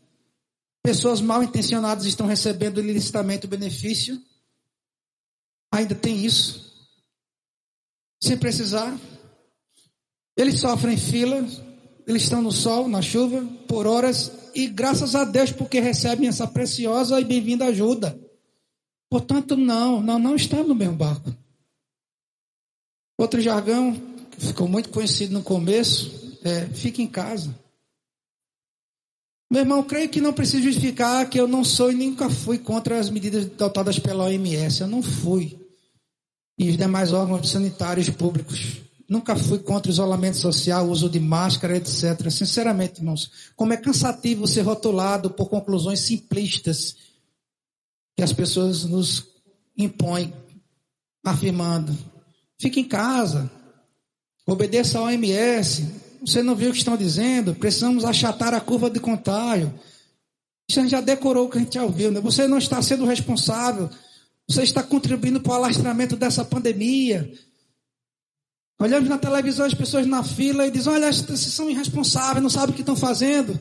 [0.82, 4.20] Pessoas mal intencionadas estão recebendo ilicitamente o benefício.
[5.72, 6.74] Ainda tem isso.
[8.22, 8.98] Sem precisar.
[10.36, 11.46] Eles sofrem fila,
[12.06, 16.46] eles estão no sol, na chuva, por horas, e graças a Deus porque recebem essa
[16.46, 18.18] preciosa e bem-vinda ajuda.
[19.10, 21.34] Portanto, não, não, não estamos no mesmo barco.
[23.18, 23.94] Outro jargão
[24.30, 27.54] que ficou muito conhecido no começo é fique em casa.
[29.52, 33.00] Meu irmão, creio que não preciso justificar que eu não sou e nunca fui contra
[33.00, 34.80] as medidas adotadas pela OMS.
[34.80, 35.58] Eu não fui.
[36.56, 38.80] E os demais órgãos sanitários públicos.
[39.10, 42.30] Nunca fui contra o isolamento social, uso de máscara, etc.
[42.30, 46.94] Sinceramente, irmãos, como é cansativo ser rotulado por conclusões simplistas
[48.16, 49.26] que as pessoas nos
[49.76, 50.32] impõem,
[51.26, 51.92] afirmando:
[52.56, 53.50] fique em casa,
[54.46, 55.88] obedeça ao OMS,
[56.20, 57.52] você não viu o que estão dizendo?
[57.52, 59.74] Precisamos achatar a curva de contágio.
[60.70, 62.12] Você já decorou o que a gente já ouviu.
[62.12, 62.20] Né?
[62.20, 63.90] Você não está sendo responsável.
[64.48, 67.28] Você está contribuindo para o alastramento dessa pandemia.
[68.80, 72.70] Olhamos na televisão as pessoas na fila e dizem: Olha, vocês são irresponsáveis, não sabem
[72.70, 73.60] o que estão fazendo.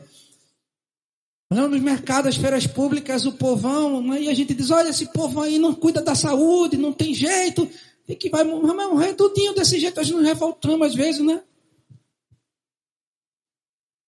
[1.52, 5.42] Olhamos nos mercados, as feiras públicas, o povão, e a gente diz: Olha, esse povo
[5.42, 7.68] aí não cuida da saúde, não tem jeito,
[8.08, 10.00] e que vai morrer tudinho desse jeito.
[10.00, 11.42] A gente nos revoltamos às vezes, né?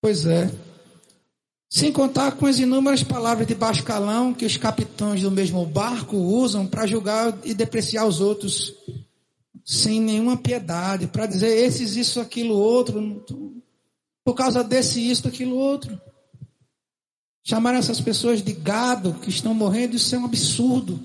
[0.00, 0.50] Pois é.
[1.68, 6.16] Sem contar com as inúmeras palavras de baixo calão que os capitães do mesmo barco
[6.16, 8.74] usam para julgar e depreciar os outros
[9.64, 13.62] sem nenhuma piedade, para dizer esses, isso, aquilo, outro,
[14.24, 16.00] por causa desse, isso, aquilo, outro.
[17.44, 21.00] Chamar essas pessoas de gado que estão morrendo, isso é um absurdo.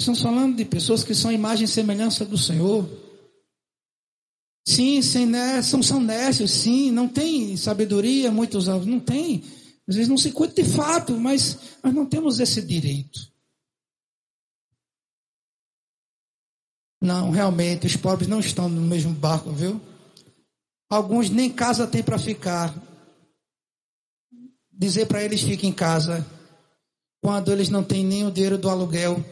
[0.00, 2.88] Estamos falando de pessoas que são imagem e semelhança do Senhor.
[4.66, 9.42] Sim, sem, né, são, são nécios, sim, não tem sabedoria, muitos não tem.
[9.88, 13.32] Às vezes não se cuida de fato, mas nós não temos esse direito.
[17.00, 19.80] Não, realmente, os pobres não estão no mesmo barco, viu?
[20.90, 22.74] Alguns nem casa têm para ficar.
[24.72, 26.26] Dizer para eles fiquem em casa,
[27.22, 29.24] quando eles não têm nem o dinheiro do aluguel,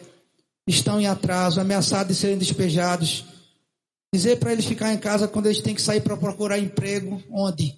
[0.66, 3.24] estão em atraso, ameaçados de serem despejados
[4.16, 7.76] Dizer para eles ficar em casa quando eles têm que sair para procurar emprego, onde?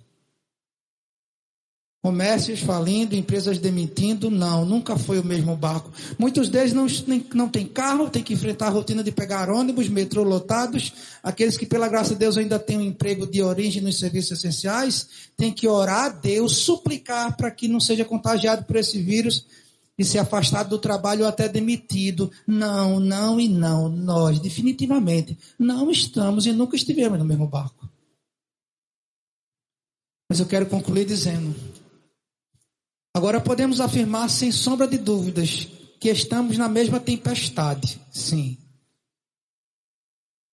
[2.00, 5.90] Comércios falindo, empresas demitindo, não, nunca foi o mesmo barco.
[6.16, 6.86] Muitos deles não,
[7.34, 10.92] não têm carro, têm que enfrentar a rotina de pegar ônibus, metrô lotados.
[11.24, 15.08] Aqueles que, pela graça de Deus, ainda têm um emprego de origem nos serviços essenciais,
[15.36, 19.44] têm que orar a Deus, suplicar para que não seja contagiado por esse vírus
[19.98, 22.30] e ser afastado do trabalho ou até demitido.
[22.46, 23.88] Não, não e não.
[23.88, 27.88] Nós, definitivamente, não estamos e nunca estivemos no mesmo barco.
[30.30, 31.54] Mas eu quero concluir dizendo:
[33.18, 35.66] agora podemos afirmar sem sombra de dúvidas
[35.98, 38.00] que estamos na mesma tempestade.
[38.12, 38.56] Sim.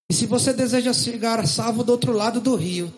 [0.10, 2.92] E se você deseja chegar salvo do outro lado do rio,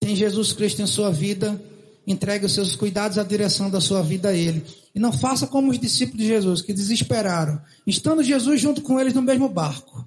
[0.00, 1.60] tem Jesus Cristo em sua vida,
[2.04, 4.64] entregue os seus cuidados à direção da sua vida a Ele.
[4.92, 9.14] E não faça como os discípulos de Jesus, que desesperaram, estando Jesus junto com eles
[9.14, 10.06] no mesmo barco.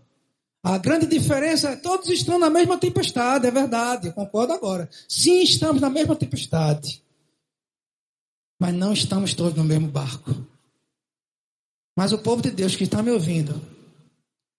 [0.61, 4.89] A grande diferença é todos estão na mesma tempestade, é verdade, eu concordo agora.
[5.07, 7.01] Sim, estamos na mesma tempestade.
[8.59, 10.35] Mas não estamos todos no mesmo barco.
[11.95, 13.59] Mas o povo de Deus que está me ouvindo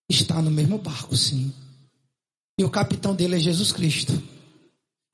[0.08, 1.52] está no mesmo barco, sim.
[2.58, 4.12] E o capitão dele é Jesus Cristo.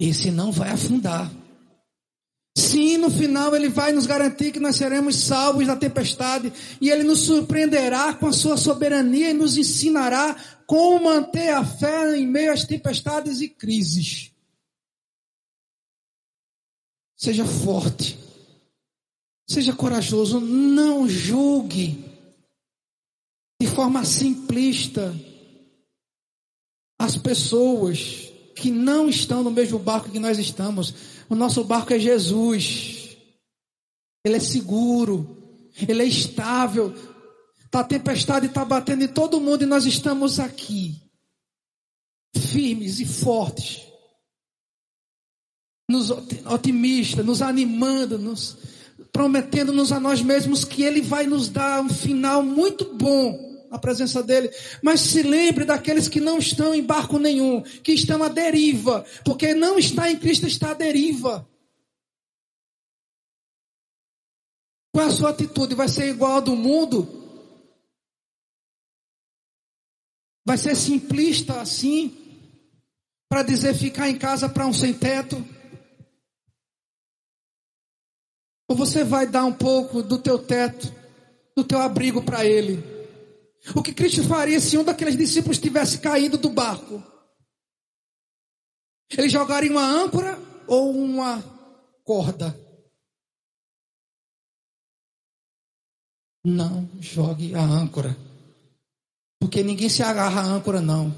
[0.01, 1.31] Esse não vai afundar.
[2.57, 7.03] Sim, no final ele vai nos garantir que nós seremos salvos da tempestade e ele
[7.03, 10.37] nos surpreenderá com a sua soberania e nos ensinará
[10.67, 14.31] como manter a fé em meio às tempestades e crises.
[17.17, 18.24] Seja forte.
[19.49, 22.05] Seja corajoso, não julgue
[23.61, 25.15] de forma simplista
[26.99, 30.95] as pessoas que não estão no mesmo barco que nós estamos.
[31.29, 33.17] O nosso barco é Jesus.
[34.25, 35.69] Ele é seguro.
[35.89, 36.95] Ele é estável.
[37.71, 41.03] Tá a tempestade está batendo em todo mundo e nós estamos aqui.
[42.37, 43.83] Firmes e fortes.
[45.91, 48.57] Nos otimistas, nos animando, nos
[49.15, 54.21] prometendo-nos a nós mesmos que Ele vai nos dar um final muito bom a presença
[54.21, 54.51] dele.
[54.83, 59.55] Mas se lembre daqueles que não estão em barco nenhum, que estão à deriva, porque
[59.55, 61.49] não está em Cristo está à deriva.
[64.93, 65.77] Qual é a sua atitude?
[65.77, 67.09] Vai ser igual a do mundo?
[70.45, 72.17] Vai ser simplista assim?
[73.29, 75.54] Para dizer ficar em casa para um sem teto?
[78.69, 80.93] Ou você vai dar um pouco do teu teto,
[81.57, 82.83] do teu abrigo para ele?
[83.75, 87.03] O que Cristo faria se um daqueles discípulos tivesse caído do barco?
[89.11, 91.43] Ele jogaria uma âncora ou uma
[92.05, 92.59] corda?
[96.45, 98.17] Não jogue a âncora.
[99.41, 101.15] Porque ninguém se agarra à âncora, não.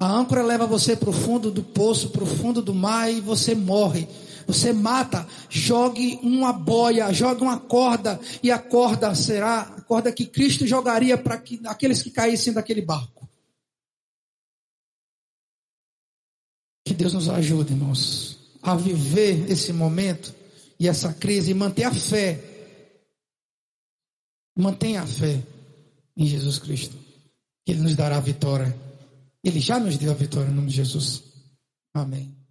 [0.00, 3.20] A âncora leva você para o fundo do poço, para o fundo do mar e
[3.20, 4.08] você morre.
[4.46, 10.26] Você mata, jogue uma boia, jogue uma corda, e a corda será a corda que
[10.26, 13.28] Cristo jogaria para que, aqueles que caíssem daquele barco.
[16.84, 20.34] Que Deus nos ajude, irmãos, a viver esse momento
[20.78, 22.42] e essa crise e manter a fé.
[24.58, 25.42] Mantenha a fé
[26.16, 26.96] em Jesus Cristo.
[27.64, 28.76] Que Ele nos dará a vitória.
[29.44, 31.22] Ele já nos deu a vitória em nome de Jesus.
[31.94, 32.41] Amém.